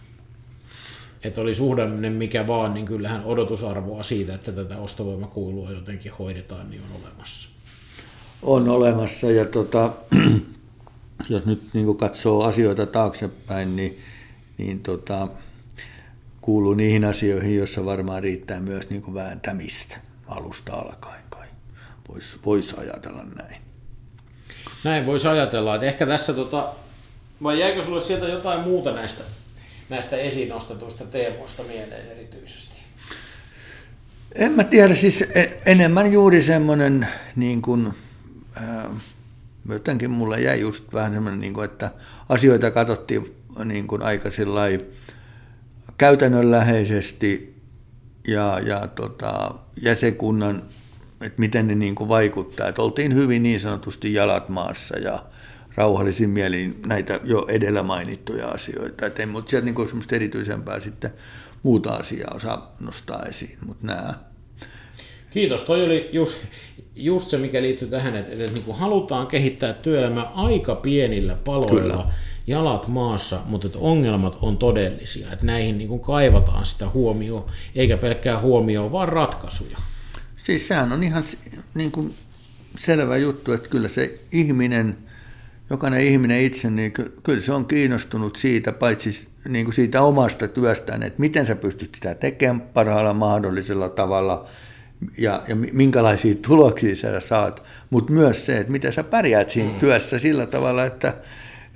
Et 1.25 1.38
oli 1.38 1.55
suhdanne 1.55 2.11
mikä 2.11 2.47
vaan, 2.47 2.75
niin 2.75 2.87
kyllähän 2.87 3.25
odotusarvoa 3.25 4.03
siitä, 4.03 4.35
että 4.35 4.53
tätä 4.53 4.79
ostovoimakuilua 4.79 5.73
jotenkin 5.73 6.12
hoidetaan, 6.12 6.71
niin 6.71 6.83
on 6.83 7.03
olemassa. 7.03 7.49
On 8.42 8.68
olemassa 8.68 9.31
ja 9.31 9.44
tota, 9.44 9.90
jos 11.29 11.47
nyt 11.47 11.62
niin 11.73 11.97
katsoo 11.97 12.42
asioita 12.42 12.87
taaksepäin, 12.87 13.77
niin, 13.77 13.99
niin 14.59 14.81
tota, 14.81 15.29
kuuluu 16.40 16.74
niihin 16.74 17.05
asioihin, 17.05 17.57
joissa 17.57 17.85
varmaan 17.85 18.22
riittää 18.22 18.61
myös 18.61 18.90
niin 18.90 19.14
vääntämistä 19.14 19.96
alusta 20.27 20.72
alkaen 20.72 21.22
kai. 21.31 21.46
Voisi 22.09 22.38
vois 22.44 22.74
ajatella 22.74 23.24
näin. 23.37 23.62
Näin 24.85 25.07
voisi 25.07 25.29
ajatella, 25.29 25.74
että 25.74 25.87
ehkä 25.87 26.07
tässä, 26.07 26.33
tota, 26.33 26.68
vai 27.42 27.61
jäikö 27.61 27.85
sulle 27.85 28.01
sieltä 28.01 28.27
jotain 28.27 28.61
muuta 28.61 28.92
näistä, 28.92 29.24
näistä 29.88 30.16
esiin 30.16 30.48
nostetuista 30.48 31.05
teemoista 31.05 31.62
mieleen 31.62 32.07
erityisesti? 32.11 32.79
En 34.35 34.53
mä 34.53 34.64
tiedä, 34.64 34.94
siis 34.94 35.22
e- 35.22 35.61
enemmän 35.66 36.12
juuri 36.12 36.42
semmoinen, 36.42 37.09
niin 37.37 37.62
kuin, 37.62 37.94
ää, 38.55 38.90
jotenkin 39.68 40.11
mulle 40.11 40.40
jäi 40.40 40.61
just 40.61 40.85
vähän 40.92 41.14
semmoinen, 41.14 41.40
niin 41.40 41.55
kuin, 41.55 41.64
että 41.64 41.90
asioita 42.29 42.70
katsottiin 42.70 43.35
niin 43.64 43.87
kuin 43.87 44.03
aika 44.03 44.31
käytännönläheisesti 45.98 47.54
ja, 48.28 48.61
ja 48.66 48.87
tota, 48.87 49.54
jäsenkunnan 49.82 50.62
että 51.20 51.40
miten 51.40 51.66
ne 51.66 51.74
niin 51.74 51.94
kuin 51.94 52.08
vaikuttaa. 52.08 52.68
Että 52.68 52.82
oltiin 52.82 53.14
hyvin 53.14 53.42
niin 53.42 53.61
sanotusti 53.61 54.14
jalat 54.14 54.48
maassa 54.48 54.98
ja 54.98 55.22
rauhallisin 55.74 56.30
mielin 56.30 56.80
näitä 56.87 57.20
jo 57.24 57.46
edellä 57.48 57.82
mainittuja 57.82 58.48
asioita. 58.48 59.06
Että 59.06 59.22
en, 59.22 59.28
mutta 59.28 59.50
sieltä 59.50 59.64
niin 59.64 59.74
kuin 59.74 59.88
semmoista 59.88 60.16
erityisempää 60.16 60.80
sitten 60.80 61.11
muuta 61.62 61.90
asiaa 61.90 62.34
osaa 62.34 62.74
nostaa 62.80 63.22
esiin, 63.22 63.58
mutta 63.66 63.87
nämä. 63.87 64.14
Kiitos. 65.30 65.62
Toi 65.62 65.84
oli 65.84 66.11
just, 66.12 66.38
just 66.96 67.30
se, 67.30 67.38
mikä 67.38 67.62
liittyy 67.62 67.88
tähän, 67.88 68.16
että, 68.16 68.32
että 68.32 68.52
niin 68.52 68.64
kuin 68.64 68.76
halutaan 68.76 69.26
kehittää 69.26 69.72
työelämää 69.72 70.30
aika 70.34 70.74
pienillä 70.74 71.34
paloilla, 71.44 71.80
Kyllä. 71.80 72.12
Jalat 72.48 72.88
maassa, 72.88 73.40
mutta 73.46 73.66
että 73.66 73.78
ongelmat 73.78 74.38
on 74.42 74.56
todellisia. 74.56 75.32
Että 75.32 75.46
näihin 75.46 75.78
niin 75.78 75.88
kuin 75.88 76.00
kaivataan 76.00 76.66
sitä 76.66 76.88
huomioon, 76.88 77.44
eikä 77.74 77.96
pelkkää 77.96 78.40
huomioon, 78.40 78.92
vaan 78.92 79.08
ratkaisuja. 79.08 79.78
Siis 80.37 80.68
sehän 80.68 80.92
on 80.92 81.02
ihan 81.02 81.24
niin 81.74 81.90
kuin 81.90 82.14
selvä 82.78 83.16
juttu, 83.16 83.52
että 83.52 83.68
kyllä 83.68 83.88
se 83.88 84.20
ihminen, 84.32 84.98
jokainen 85.70 86.06
ihminen 86.06 86.40
itse, 86.40 86.70
niin 86.70 86.92
kyllä 87.22 87.40
se 87.40 87.52
on 87.52 87.66
kiinnostunut 87.66 88.37
siitä, 88.37 88.72
paitsi 88.72 89.28
niin 89.48 89.64
kuin 89.64 89.74
siitä 89.74 90.02
omasta 90.02 90.48
työstään, 90.48 91.02
että 91.02 91.20
miten 91.20 91.46
sä 91.46 91.56
pystyt 91.56 91.94
sitä 91.94 92.14
tekemään 92.14 92.61
parhaalla 92.61 93.14
mahdollisella 93.14 93.88
tavalla 93.88 94.48
ja, 95.18 95.42
ja 95.48 95.56
minkälaisia 95.56 96.34
tuloksia 96.34 96.96
sä 96.96 97.20
saat, 97.20 97.62
mutta 97.90 98.12
myös 98.12 98.46
se, 98.46 98.58
että 98.58 98.72
miten 98.72 98.92
sä 98.92 99.04
pärjäät 99.04 99.50
siinä 99.50 99.72
mm. 99.72 99.78
työssä 99.78 100.18
sillä 100.18 100.46
tavalla, 100.46 100.84
että, 100.84 101.14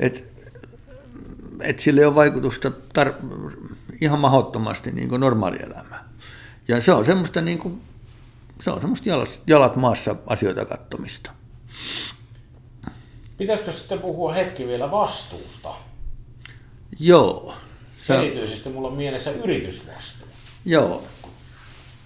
että, 0.01 0.21
että 1.65 1.83
sillä 1.83 2.01
ei 2.01 2.05
ole 2.05 2.15
vaikutusta 2.15 2.73
tar- 2.99 3.53
ihan 4.01 4.21
mahdottomasti 4.21 4.93
niin 4.93 5.09
kuin 5.09 5.21
normaalielämään. 5.21 6.05
Ja 6.69 6.81
se 6.81 6.93
on 6.93 7.07
semmoista 7.07 7.41
niin 7.41 7.59
kuin 7.59 7.81
se 8.63 8.71
on 8.71 8.81
semmoista 8.81 9.09
jalat, 9.09 9.41
jalat 9.47 9.77
maassa 9.77 10.17
asioita 10.27 10.65
kattomista. 10.65 11.31
Pitäisikö 13.37 13.71
sitten 13.71 13.99
puhua 13.99 14.33
hetki 14.33 14.67
vielä 14.67 14.91
vastuusta? 14.91 15.75
Joo. 16.99 17.55
Se... 18.07 18.15
Erityisesti 18.15 18.69
mulla 18.69 18.89
on 18.89 18.95
mielessä 18.95 19.31
yritysvastuu. 19.31 20.29
Joo. 20.65 21.03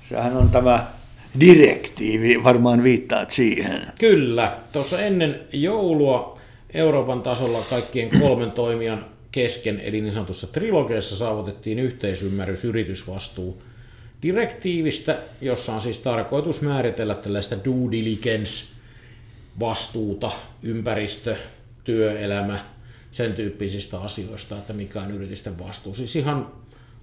Sehän 0.09 0.37
on 0.37 0.51
tämä 0.51 0.87
direktiivi, 1.40 2.45
varmaan 2.45 2.83
viittaat 2.83 3.31
siihen. 3.31 3.92
Kyllä. 4.01 4.59
Tuossa 4.73 5.01
ennen 5.01 5.40
joulua 5.53 6.38
Euroopan 6.75 7.23
tasolla 7.23 7.61
kaikkien 7.71 8.21
kolmen 8.21 8.51
toimijan 8.51 9.15
kesken, 9.37 9.81
eli 9.81 10.01
niin 10.01 10.12
sanotussa 10.12 10.46
trilogiassa 10.46 11.16
saavutettiin 11.16 11.79
yhteisymmärrys 11.79 12.64
yritysvastuu 12.64 13.62
direktiivistä, 14.22 15.18
jossa 15.40 15.75
on 15.75 15.81
siis 15.81 15.99
tarkoitus 15.99 16.61
määritellä 16.62 17.14
tällaista 17.14 17.57
due 17.64 17.90
diligence 17.90 18.64
vastuuta, 19.61 20.31
ympäristö, 20.62 21.37
työelämä, 21.85 22.64
sen 23.11 23.33
tyyppisistä 23.33 24.01
asioista, 24.01 24.59
että 24.59 24.72
mikä 24.72 25.01
on 25.01 25.11
yritysten 25.11 25.59
vastuu. 25.59 25.94
Siis 25.94 26.16
ihan 26.16 26.53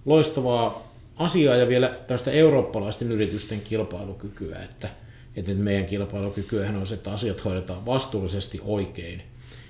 loistavaa 0.05 0.93
asiaa 1.15 1.55
ja 1.55 1.67
vielä 1.67 1.87
tästä 2.07 2.31
eurooppalaisten 2.31 3.11
yritysten 3.11 3.61
kilpailukykyä, 3.61 4.59
että, 4.63 4.89
että 5.35 5.53
meidän 5.53 5.85
kilpailukykyähän 5.85 6.75
on 6.75 6.87
se, 6.87 6.95
että 6.95 7.11
asiat 7.11 7.45
hoidetaan 7.45 7.85
vastuullisesti 7.85 8.61
oikein 8.63 9.23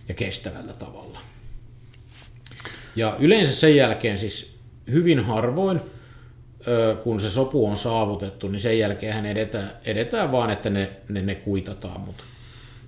ja 0.08 0.14
kestävällä 0.14 0.74
tavalla. 0.74 1.33
Ja 2.96 3.16
yleensä 3.20 3.54
sen 3.54 3.76
jälkeen 3.76 4.18
siis 4.18 4.60
hyvin 4.92 5.20
harvoin 5.26 5.82
kun 7.04 7.20
se 7.20 7.30
sopu 7.30 7.68
on 7.68 7.76
saavutettu, 7.76 8.48
niin 8.48 8.60
sen 8.60 8.80
jälkeen 8.80 9.26
edetään, 9.26 9.72
edetään 9.86 10.32
vaan, 10.32 10.50
että 10.50 10.70
ne, 10.70 10.92
ne, 11.10 11.22
ne 11.22 11.36
kuitataan. 11.36 12.02
Mutta 12.02 12.24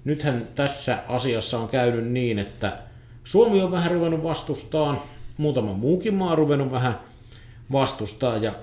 nythän 0.04 0.48
tässä 0.56 0.98
asiassa 1.08 1.60
on 1.60 1.70
käynyt 1.70 2.06
niin, 2.06 2.40
että 2.40 2.78
Suomi 3.24 3.62
on 3.62 3.72
vähän 3.72 3.92
ruvennut 3.92 4.24
vastustaa, 4.24 5.08
muutama 5.38 5.74
muukin 5.74 6.14
maa 6.14 6.32
on 6.32 6.38
ruvennut 6.38 6.72
vähän 6.72 7.00
vastustaa 7.72 8.38
ja 8.38 8.54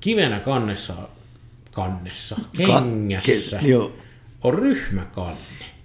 kivenä 0.00 0.40
kannessa, 0.40 0.94
kannessa, 1.72 2.36
kengässä 2.56 3.56
Ka- 3.56 3.66
ke- 3.66 3.90
on 4.44 4.54
ryhmäkanne. 4.54 5.38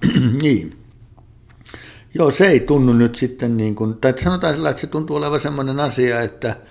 niin. 0.43 0.77
Joo, 2.13 2.31
se 2.31 2.47
ei 2.47 2.59
tunnu 2.59 2.93
nyt 2.93 3.15
sitten 3.15 3.57
niin 3.57 3.75
kuin, 3.75 3.97
tai 3.97 4.13
sanotaan 4.23 4.55
sillä, 4.55 4.69
että 4.69 4.81
se 4.81 4.87
tuntuu 4.87 5.15
olevan 5.15 5.39
sellainen 5.39 5.79
asia, 5.79 6.21
että– 6.21 6.55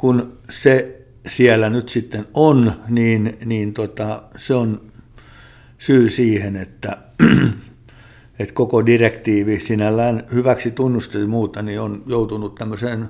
kun 0.00 0.38
se 0.50 1.00
siellä 1.26 1.70
nyt 1.70 1.88
sitten 1.88 2.26
on, 2.34 2.72
niin, 2.88 3.38
niin 3.44 3.74
tota, 3.74 4.22
se 4.36 4.54
on 4.54 4.80
syy 5.78 6.08
siihen, 6.08 6.56
että, 6.56 6.98
että 8.38 8.54
koko 8.54 8.86
direktiivi 8.86 9.60
sinällään 9.60 10.24
hyväksi 10.32 10.70
tunnustettu 10.70 11.28
muuta, 11.28 11.62
niin 11.62 11.80
on 11.80 12.02
joutunut 12.06 12.54
tämmöiseen 12.54 13.08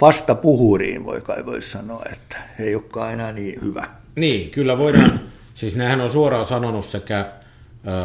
vastapuhuriin, 0.00 1.04
voi 1.04 1.20
kai 1.20 1.46
voi 1.46 1.62
sanoa, 1.62 2.02
että 2.12 2.36
ei 2.58 2.74
olekaan 2.74 3.12
enää 3.12 3.32
niin 3.32 3.62
hyvä. 3.62 3.88
Niin, 4.16 4.50
kyllä 4.50 4.78
voidaan, 4.78 5.20
siis 5.54 5.76
nämähän 5.76 6.00
on 6.00 6.10
suoraan 6.10 6.44
sanonut 6.44 6.84
sekä 6.84 7.32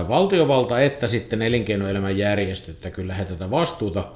valtiovalta 0.07 0.79
että 0.79 1.07
sitten 1.07 1.41
elinkeinoelämän 1.41 2.17
järjestö, 2.17 2.71
että 2.71 2.91
kyllä 2.91 3.13
he 3.13 3.25
tätä 3.25 3.51
vastuuta 3.51 4.11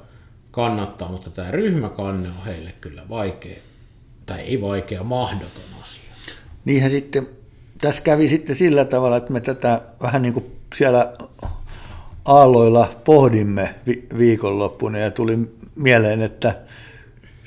kannattaa, 0.50 1.12
mutta 1.12 1.30
tämä 1.30 1.50
ryhmäkanne 1.50 2.28
on 2.28 2.44
heille 2.46 2.72
kyllä 2.80 3.02
vaikea 3.08 3.56
tai 4.26 4.40
ei 4.40 4.60
vaikea, 4.60 5.02
mahdoton 5.02 5.62
asia. 5.82 6.10
Niinhän 6.64 6.90
sitten, 6.90 7.28
tässä 7.80 8.02
kävi 8.02 8.28
sitten 8.28 8.56
sillä 8.56 8.84
tavalla, 8.84 9.16
että 9.16 9.32
me 9.32 9.40
tätä 9.40 9.80
vähän 10.02 10.22
niin 10.22 10.34
kuin 10.34 10.44
siellä 10.76 11.12
aalloilla 12.24 12.90
pohdimme 13.04 13.74
vi- 13.86 14.06
viikonloppuna 14.18 14.98
ja 14.98 15.10
tuli 15.10 15.38
mieleen, 15.76 16.22
että 16.22 16.56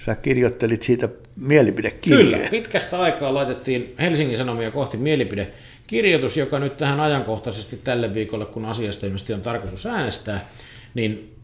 sä 0.05 0.15
kirjoittelit 0.15 0.83
siitä 0.83 1.09
mielipidekirjeen. 1.35 2.25
Kyllä, 2.25 2.49
pitkästä 2.49 2.99
aikaa 2.99 3.33
laitettiin 3.33 3.95
Helsingin 3.99 4.37
Sanomia 4.37 4.71
kohti 4.71 4.97
mielipidekirjoitus, 4.97 6.37
joka 6.37 6.59
nyt 6.59 6.77
tähän 6.77 6.99
ajankohtaisesti 6.99 7.77
tälle 7.83 8.13
viikolle, 8.13 8.45
kun 8.45 8.65
asiasta 8.65 9.05
ilmeisesti 9.05 9.33
on 9.33 9.41
tarkoitus 9.41 9.85
äänestää, 9.85 10.49
niin 10.93 11.35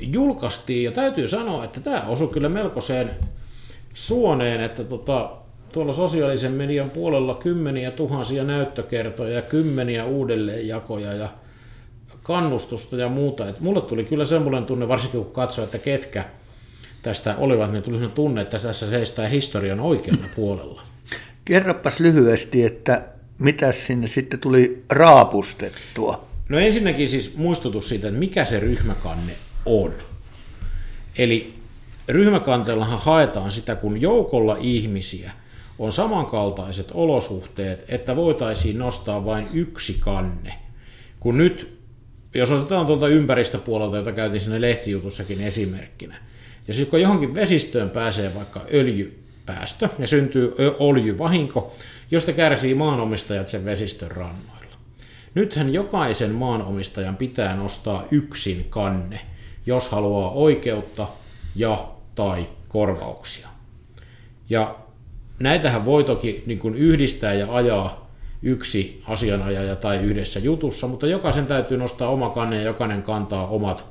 julkaistiin, 0.00 0.84
ja 0.84 0.90
täytyy 0.90 1.28
sanoa, 1.28 1.64
että 1.64 1.80
tämä 1.80 2.02
osui 2.06 2.28
kyllä 2.28 2.48
melkoiseen 2.48 3.10
suoneen, 3.94 4.60
että 4.60 4.84
tota, 4.84 5.30
tuolla 5.72 5.92
sosiaalisen 5.92 6.52
median 6.52 6.90
puolella 6.90 7.34
kymmeniä 7.34 7.90
tuhansia 7.90 8.44
näyttökertoja, 8.44 9.42
kymmeniä 9.42 10.04
uudelleenjakoja 10.04 11.12
ja 11.12 11.28
kannustusta 12.22 12.96
ja 12.96 13.08
muuta. 13.08 13.48
Et 13.48 13.60
mulle 13.60 13.80
tuli 13.80 14.04
kyllä 14.04 14.24
semmoinen 14.24 14.64
tunne, 14.64 14.88
varsinkin 14.88 15.24
kun 15.24 15.32
katsoi, 15.32 15.64
että 15.64 15.78
ketkä 15.78 16.24
tästä 17.04 17.34
olivat, 17.38 17.72
niin 17.72 17.82
tuli 17.82 17.96
sellainen 17.96 18.16
tunne, 18.16 18.40
että 18.40 18.58
tässä 18.58 18.86
seistää 18.86 19.28
historian 19.28 19.80
oikealla 19.80 20.26
puolella. 20.36 20.82
Kerropas 21.44 22.00
lyhyesti, 22.00 22.64
että 22.64 23.08
mitä 23.38 23.72
sinne 23.72 24.06
sitten 24.06 24.40
tuli 24.40 24.84
raapustettua? 24.90 26.26
No 26.48 26.58
ensinnäkin 26.58 27.08
siis 27.08 27.36
muistutus 27.36 27.88
siitä, 27.88 28.08
että 28.08 28.20
mikä 28.20 28.44
se 28.44 28.60
ryhmäkanne 28.60 29.32
on. 29.66 29.94
Eli 31.18 31.54
ryhmäkanteellahan 32.08 32.98
haetaan 32.98 33.52
sitä, 33.52 33.74
kun 33.74 34.00
joukolla 34.00 34.56
ihmisiä 34.60 35.32
on 35.78 35.92
samankaltaiset 35.92 36.90
olosuhteet, 36.94 37.84
että 37.88 38.16
voitaisiin 38.16 38.78
nostaa 38.78 39.24
vain 39.24 39.48
yksi 39.52 39.96
kanne. 40.00 40.54
Kun 41.20 41.38
nyt, 41.38 41.78
jos 42.34 42.50
otetaan 42.50 42.86
tuolta 42.86 43.08
ympäristöpuolelta, 43.08 43.96
jota 43.96 44.12
käytiin 44.12 44.40
sinne 44.40 44.60
lehtijutussakin 44.60 45.40
esimerkkinä, 45.40 46.16
kun 46.90 47.00
johonkin 47.00 47.34
vesistöön 47.34 47.90
pääsee 47.90 48.34
vaikka 48.34 48.66
öljypäästö 48.74 49.88
ja 49.98 50.06
syntyy 50.06 50.54
öljyvahinko, 50.58 51.76
josta 52.10 52.32
kärsii 52.32 52.74
maanomistajat 52.74 53.46
sen 53.46 53.64
vesistön 53.64 54.10
rannoilla. 54.10 54.76
Nythän 55.34 55.72
jokaisen 55.72 56.30
maanomistajan 56.30 57.16
pitää 57.16 57.56
nostaa 57.56 58.04
yksin 58.10 58.66
kanne, 58.70 59.20
jos 59.66 59.88
haluaa 59.88 60.30
oikeutta 60.30 61.08
ja 61.56 61.88
tai 62.14 62.46
korvauksia. 62.68 63.48
Ja 64.50 64.76
näitähän 65.38 65.84
voi 65.84 66.04
toki 66.04 66.42
niin 66.46 66.58
kuin 66.58 66.74
yhdistää 66.74 67.34
ja 67.34 67.54
ajaa 67.54 68.10
yksi 68.42 69.02
asianajaja 69.08 69.76
tai 69.76 69.98
yhdessä 69.98 70.40
jutussa, 70.40 70.88
mutta 70.88 71.06
jokaisen 71.06 71.46
täytyy 71.46 71.76
nostaa 71.76 72.08
oma 72.08 72.30
kanne 72.30 72.56
ja 72.56 72.62
jokainen 72.62 73.02
kantaa 73.02 73.46
omat 73.46 73.84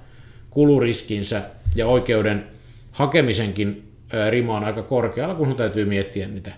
kuluriskinsä 0.49 1.41
ja 1.75 1.87
oikeuden 1.87 2.52
hakemisenkin 2.93 3.91
rima 4.29 4.57
on 4.57 4.63
aika 4.63 4.83
korkealla, 4.83 5.35
kun 5.35 5.55
täytyy 5.55 5.85
miettiä 5.85 6.27
niitä 6.27 6.51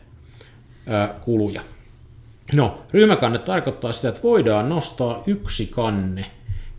kuluja. 1.21 1.61
No, 2.53 2.83
ryhmäkanne 2.93 3.39
tarkoittaa 3.39 3.91
sitä, 3.91 4.09
että 4.09 4.23
voidaan 4.23 4.69
nostaa 4.69 5.23
yksi 5.27 5.65
kanne, 5.65 6.25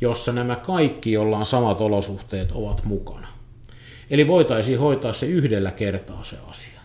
jossa 0.01 0.33
nämä 0.33 0.57
kaikki, 0.57 1.13
joilla 1.13 1.39
on 1.39 1.47
samat 1.47 1.81
olosuhteet, 1.81 2.53
ovat 2.53 2.85
mukana. 2.85 3.29
Eli 4.11 4.27
voitaisiin 4.27 4.79
hoitaa 4.79 5.13
se 5.13 5.27
yhdellä 5.27 5.71
kertaa 5.71 6.25
se 6.25 6.37
asia. 6.47 6.81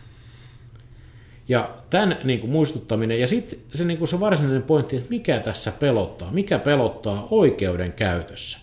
Ja 1.48 1.70
tämän 1.90 2.18
niin 2.24 2.40
kuin 2.40 2.52
muistuttaminen, 2.52 3.20
ja 3.20 3.28
sitten 3.28 3.60
se, 3.74 3.86
niin 3.86 3.98
kuin 3.98 4.08
se 4.08 4.20
varsinainen 4.20 4.64
pointti, 4.64 4.96
että 4.96 5.10
mikä 5.10 5.40
tässä 5.40 5.72
pelottaa, 5.72 6.32
mikä 6.32 6.60
pelottaa 6.60 7.28
oikeuden 7.32 7.94
käytössä. 7.94 8.58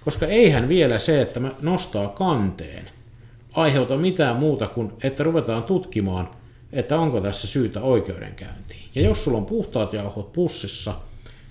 Koska 0.00 0.26
eihän 0.26 0.68
vielä 0.68 0.98
se, 0.98 1.20
että 1.20 1.40
mä 1.40 1.50
nostaa 1.60 2.08
kanteen, 2.08 2.90
aiheuta 3.52 3.96
mitään 3.96 4.36
muuta 4.36 4.66
kuin, 4.66 4.92
että 5.02 5.22
ruvetaan 5.22 5.62
tutkimaan, 5.62 6.30
että 6.72 6.98
onko 6.98 7.20
tässä 7.20 7.46
syytä 7.46 7.80
oikeudenkäyntiin. 7.80 8.82
Ja 8.94 9.02
jos 9.02 9.24
sulla 9.24 9.38
on 9.38 9.46
puhtaat 9.46 9.92
jauhot 9.92 10.32
pussissa, 10.32 10.94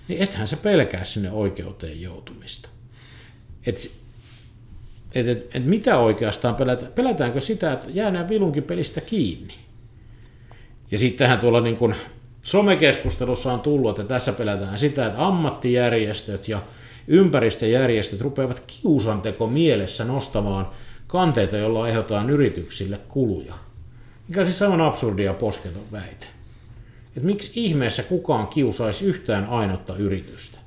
niin 0.08 0.22
ethän 0.22 0.46
se 0.46 0.56
pelkää 0.56 1.04
sinne 1.04 1.30
oikeuteen 1.30 2.02
joutumista. 2.02 2.68
Et, 3.66 3.92
et, 5.14 5.28
et, 5.28 5.56
et 5.56 5.64
mitä 5.64 5.98
oikeastaan 5.98 6.54
pelätään? 6.54 6.92
Pelätäänkö 6.92 7.40
sitä, 7.40 7.72
että 7.72 7.86
jäädään 7.90 8.28
vilunkin 8.28 8.62
pelistä 8.62 9.00
kiinni? 9.00 9.54
Ja 10.90 10.98
sittenhän 10.98 11.38
tuolla 11.38 11.60
niin 11.60 11.76
kuin 11.76 11.94
somekeskustelussa 12.44 13.52
on 13.52 13.60
tullut, 13.60 13.98
että 13.98 14.14
tässä 14.14 14.32
pelätään 14.32 14.78
sitä, 14.78 15.06
että 15.06 15.26
ammattijärjestöt 15.26 16.48
ja 16.48 16.62
ympäristöjärjestöt 17.08 18.20
rupeavat 18.20 18.62
kiusanteko 18.66 19.46
mielessä 19.46 20.04
nostamaan 20.04 20.70
kanteita, 21.12 21.56
joilla 21.56 21.82
aiheutetaan 21.82 22.30
yrityksille 22.30 22.98
kuluja. 23.08 23.54
Mikä 24.28 24.40
on 24.40 24.46
siis 24.46 24.62
aivan 24.62 24.80
absurdia 24.80 25.26
ja 25.26 25.34
posketon 25.34 25.92
väite. 25.92 26.26
Että 27.16 27.26
miksi 27.26 27.50
ihmeessä 27.54 28.02
kukaan 28.02 28.46
kiusaisi 28.46 29.06
yhtään 29.06 29.44
ainutta 29.48 29.96
yritystä? 29.96 30.58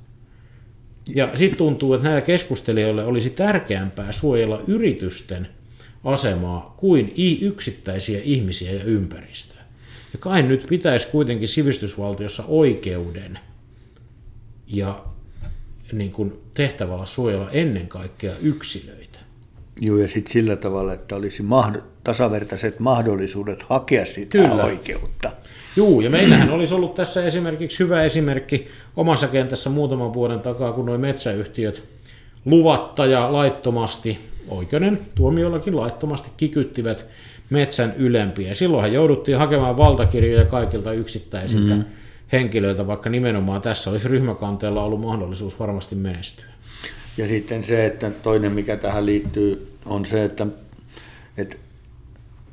Ja 1.16 1.30
sitten 1.34 1.58
tuntuu, 1.58 1.94
että 1.94 2.04
näillä 2.04 2.22
keskustelijoille 2.22 3.06
olisi 3.06 3.30
tärkeämpää 3.30 4.12
suojella 4.12 4.62
yritysten 4.68 5.48
asemaa 6.04 6.76
kuin 6.78 7.14
yksittäisiä 7.42 8.22
ihmisiä 8.24 8.72
ja 8.72 8.84
ympäristöä. 8.84 9.62
Ja 10.14 10.20
kai 10.20 10.44
nyt 10.44 10.66
pitäisi 10.70 11.08
kuitenkin 11.08 11.48
sivistysvaltiossa 11.48 12.44
oikeuden 12.48 13.40
ja 14.68 15.06
niin 15.92 16.12
kuin 16.12 16.34
tehtävällä 16.54 17.06
suojella 17.06 17.52
ennen 17.52 17.88
kaikkea 17.88 18.38
yksilöitä. 18.38 19.14
Joo, 19.82 19.98
ja 19.98 20.08
sitten 20.08 20.34
sillä 20.34 20.56
tavalla, 20.56 20.94
että 20.94 21.16
olisi 21.16 21.44
mahd- 21.44 21.82
tasavertaiset 22.04 22.80
mahdollisuudet 22.80 23.64
hakea 23.64 24.06
sitä 24.06 24.38
Kyllä. 24.38 24.64
oikeutta. 24.64 25.32
Juu, 25.76 26.02
ja 26.02 26.10
meillähän 26.10 26.50
olisi 26.50 26.74
ollut 26.74 26.96
tässä 26.96 27.26
esimerkiksi 27.26 27.84
hyvä 27.84 28.04
esimerkki 28.04 28.68
omassa 28.96 29.28
kentässä 29.28 29.70
muutaman 29.70 30.14
vuoden 30.14 30.40
takaa, 30.40 30.72
kun 30.72 30.86
nuo 30.86 30.98
metsäyhtiöt 30.98 31.84
luvatta 32.46 33.06
ja 33.06 33.34
laittomasti, 33.34 34.20
oikeuden 34.48 35.00
tuomiollakin 35.16 35.76
laittomasti 35.76 36.30
kikyttivät 36.38 37.06
metsän 37.50 37.94
ylempiä. 37.98 38.54
Silloinhan 38.54 38.94
jouduttiin 38.94 39.38
hakemaan 39.38 39.78
valtakirjoja 39.78 40.46
kaikilta 40.46 40.94
yksittäisiltä 40.94 41.76
mm. 41.76 41.86
henkilöiltä, 42.32 42.88
vaikka 42.88 43.10
nimenomaan 43.10 43.62
tässä 43.62 43.90
olisi 43.90 44.08
ryhmäkanteella 44.08 44.84
ollut 44.84 45.02
mahdollisuus 45.02 45.60
varmasti 45.60 45.96
menestyä. 45.96 46.46
Ja 47.17 47.28
sitten 47.28 47.63
se, 47.63 47.86
että 47.86 48.12
toinen 48.12 48.51
mikä 48.51 48.78
tähän 48.78 49.06
liittyy, 49.06 49.78
on 49.86 50.06
se, 50.06 50.23
että, 50.25 50.47
että, 51.38 51.56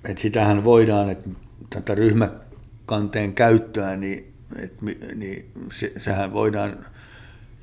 että 0.08 0.22
sitähän 0.22 0.64
voidaan, 0.64 1.10
että 1.10 1.30
tätä 1.70 1.94
ryhmäkanteen 1.94 3.34
käyttöä, 3.34 3.96
niin, 3.96 4.32
että, 4.62 4.84
niin 5.14 5.46
se, 5.78 5.92
sehän 6.00 6.32
voidaan 6.32 6.86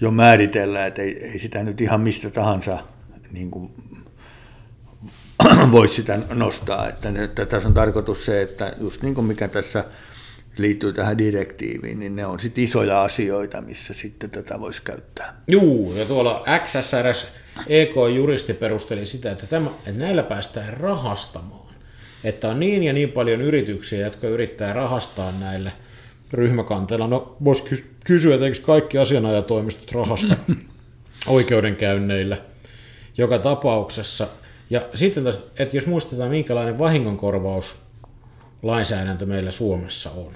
jo 0.01 0.11
määritellä, 0.11 0.85
että 0.85 1.01
ei, 1.01 1.23
ei 1.23 1.39
sitä 1.39 1.63
nyt 1.63 1.81
ihan 1.81 2.01
mistä 2.01 2.29
tahansa 2.29 2.77
niin 3.31 3.51
kuin, 3.51 3.73
voisi 5.71 5.93
sitä 5.93 6.19
nostaa. 6.33 6.89
Että, 6.89 7.09
että 7.23 7.45
tässä 7.45 7.67
on 7.67 7.73
tarkoitus 7.73 8.25
se, 8.25 8.41
että 8.41 8.73
just 8.79 9.03
niin 9.03 9.15
kuin 9.15 9.27
mikä 9.27 9.47
tässä 9.47 9.85
liittyy 10.61 10.93
tähän 10.93 11.17
direktiiviin, 11.17 11.99
niin 11.99 12.15
ne 12.15 12.25
on 12.25 12.39
sitten 12.39 12.63
isoja 12.63 13.03
asioita, 13.03 13.61
missä 13.61 13.93
sitten 13.93 14.29
tätä 14.29 14.59
voisi 14.59 14.81
käyttää. 14.81 15.41
Juu, 15.47 15.95
ja 15.95 16.05
tuolla 16.05 16.43
XSRS 16.63 17.27
EK-juristi 17.67 18.53
perusteli 18.53 19.05
sitä, 19.05 19.31
että, 19.31 19.47
tämä, 19.47 19.69
että 19.69 19.91
näillä 19.91 20.23
päästään 20.23 20.77
rahastamaan. 20.77 21.73
Että 22.23 22.49
on 22.49 22.59
niin 22.59 22.83
ja 22.83 22.93
niin 22.93 23.11
paljon 23.11 23.41
yrityksiä, 23.41 24.05
jotka 24.05 24.27
yrittää 24.27 24.73
rahastaa 24.73 25.31
näille 25.31 25.71
ryhmäkanteilla. 26.31 27.07
No, 27.07 27.37
voisi 27.43 27.85
kysyä, 28.03 28.33
että 28.33 28.45
eikö 28.45 28.57
kaikki 28.65 28.97
asianajatoimistot 28.97 29.91
rahasta 29.91 30.35
oikeudenkäynneillä 31.27 32.37
joka 33.17 33.39
tapauksessa. 33.39 34.27
Ja 34.69 34.81
sitten 34.93 35.23
taas, 35.23 35.43
että 35.59 35.77
jos 35.77 35.87
muistetaan, 35.87 36.29
minkälainen 36.29 36.79
vahingonkorvaus 36.79 37.75
lainsäädäntö 38.63 39.25
meillä 39.25 39.51
Suomessa 39.51 40.11
on. 40.11 40.33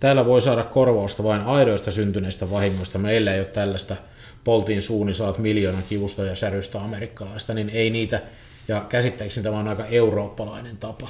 Täällä 0.00 0.26
voi 0.26 0.40
saada 0.40 0.64
korvausta 0.64 1.24
vain 1.24 1.42
aidoista 1.42 1.90
syntyneistä 1.90 2.50
vahingoista. 2.50 2.98
Meillä 2.98 3.34
ei 3.34 3.40
ole 3.40 3.46
tällaista 3.46 3.96
poltiin 4.44 4.82
suuni, 4.82 5.14
saat 5.14 5.38
miljoonan 5.38 5.82
kivusta 5.82 6.24
ja 6.24 6.34
särystä 6.34 6.80
amerikkalaista, 6.80 7.54
niin 7.54 7.70
ei 7.70 7.90
niitä, 7.90 8.22
ja 8.68 8.86
käsittääkseni 8.88 9.44
tämä 9.44 9.58
on 9.58 9.68
aika 9.68 9.86
eurooppalainen 9.86 10.76
tapa 10.76 11.08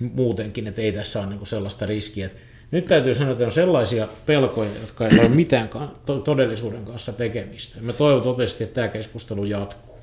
muutenkin, 0.00 0.66
että 0.66 0.82
ei 0.82 0.92
tässä 0.92 1.20
ole 1.20 1.26
niin 1.26 1.46
sellaista 1.46 1.86
riskiä. 1.86 2.30
Nyt 2.70 2.84
täytyy 2.84 3.14
sanoa, 3.14 3.32
että 3.32 3.44
on 3.44 3.50
sellaisia 3.50 4.08
pelkoja, 4.26 4.70
jotka 4.80 5.08
ei 5.08 5.18
ole 5.18 5.28
mitään 5.28 5.70
todellisuuden 6.24 6.84
kanssa 6.84 7.12
tekemistä. 7.12 7.80
Mä 7.80 7.92
toivon 7.92 8.22
totisesti, 8.22 8.64
että 8.64 8.74
tämä 8.74 8.88
keskustelu 8.88 9.44
jatkuu. 9.44 9.98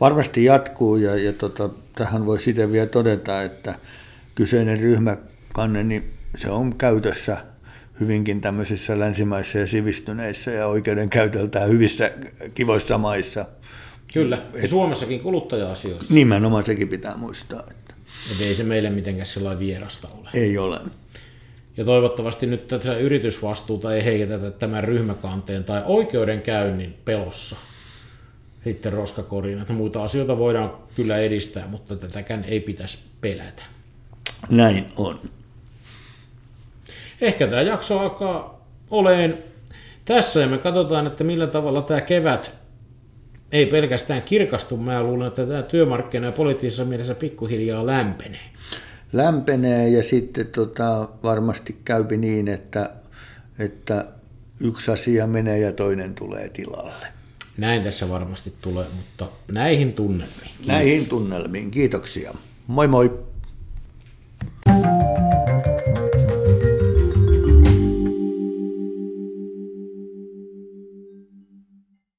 Varmasti 0.00 0.44
jatkuu, 0.44 0.96
ja, 0.96 1.16
ja 1.16 1.32
tota, 1.32 1.70
tähän 1.94 2.26
voi 2.26 2.40
sitten 2.40 2.72
vielä 2.72 2.86
todeta, 2.86 3.42
että 3.42 3.74
kyseinen 4.34 4.80
ryhmä 4.80 5.16
kanne, 5.52 5.84
niin 5.84 6.14
se 6.38 6.50
on 6.50 6.76
käytössä 6.76 7.36
hyvinkin 8.00 8.40
tämmöisissä 8.40 8.98
länsimaissa 8.98 9.58
ja 9.58 9.66
sivistyneissä 9.66 10.50
ja 10.50 10.66
oikeudenkäytöltään 10.66 11.68
hyvissä 11.68 12.10
kivoissa 12.54 12.98
maissa. 12.98 13.46
Kyllä, 14.12 14.42
ja 14.62 14.68
Suomessakin 14.68 15.20
kuluttaja-asioissa. 15.20 16.14
Nimenomaan 16.14 16.64
sekin 16.64 16.88
pitää 16.88 17.16
muistaa. 17.16 17.64
Että 17.70 17.94
Et 18.32 18.40
ei 18.40 18.54
se 18.54 18.64
meille 18.64 18.90
mitenkään 18.90 19.26
sellainen 19.26 19.58
vierasta 19.58 20.08
ole. 20.20 20.28
ei 20.34 20.58
ole. 20.58 20.80
Ja 21.76 21.84
toivottavasti 21.84 22.46
nyt 22.46 22.68
tätä 22.68 22.96
yritysvastuuta 22.96 23.94
ei 23.94 24.04
heiketetä 24.04 24.50
tämän 24.50 24.84
ryhmäkanteen 24.84 25.64
tai 25.64 25.82
oikeudenkäynnin 25.86 26.94
pelossa 27.04 27.56
sitten 28.64 28.92
roskakoriin. 28.92 29.60
Että 29.60 29.72
muita 29.72 30.02
asioita 30.02 30.38
voidaan 30.38 30.72
kyllä 30.94 31.18
edistää, 31.18 31.66
mutta 31.66 31.96
tätäkään 31.96 32.44
ei 32.44 32.60
pitäisi 32.60 32.98
pelätä. 33.20 33.62
Näin 34.50 34.86
on. 34.96 35.20
Ehkä 37.20 37.46
tämä 37.46 37.62
jakso 37.62 37.98
alkaa 37.98 38.66
oleen 38.90 39.38
tässä 40.04 40.40
ja 40.40 40.46
me 40.46 40.58
katsotaan, 40.58 41.06
että 41.06 41.24
millä 41.24 41.46
tavalla 41.46 41.82
tämä 41.82 42.00
kevät 42.00 42.52
ei 43.52 43.66
pelkästään 43.66 44.22
kirkastu. 44.22 44.76
Mä 44.76 45.02
luulen, 45.02 45.28
että 45.28 45.46
tämä 45.46 45.62
työmarkkina 45.62 46.26
ja 46.26 46.32
poliittisessa 46.32 46.84
mielessä 46.84 47.14
pikkuhiljaa 47.14 47.86
lämpenee. 47.86 48.50
Lämpenee 49.12 49.88
ja 49.88 50.02
sitten 50.02 50.46
tota, 50.46 51.08
varmasti 51.22 51.76
käypi 51.84 52.16
niin, 52.16 52.48
että, 52.48 52.90
että 53.58 54.04
yksi 54.60 54.90
asia 54.90 55.26
menee 55.26 55.58
ja 55.58 55.72
toinen 55.72 56.14
tulee 56.14 56.48
tilalle. 56.48 57.06
Näin 57.56 57.82
tässä 57.82 58.08
varmasti 58.08 58.52
tulee, 58.60 58.86
mutta 58.96 59.28
näihin 59.52 59.92
tunnelmiin. 59.92 60.50
Näihin 60.66 61.08
tunnelmiin. 61.08 61.70
Kiitoksia. 61.70 62.34
Moi 62.66 62.88
moi. 62.88 63.28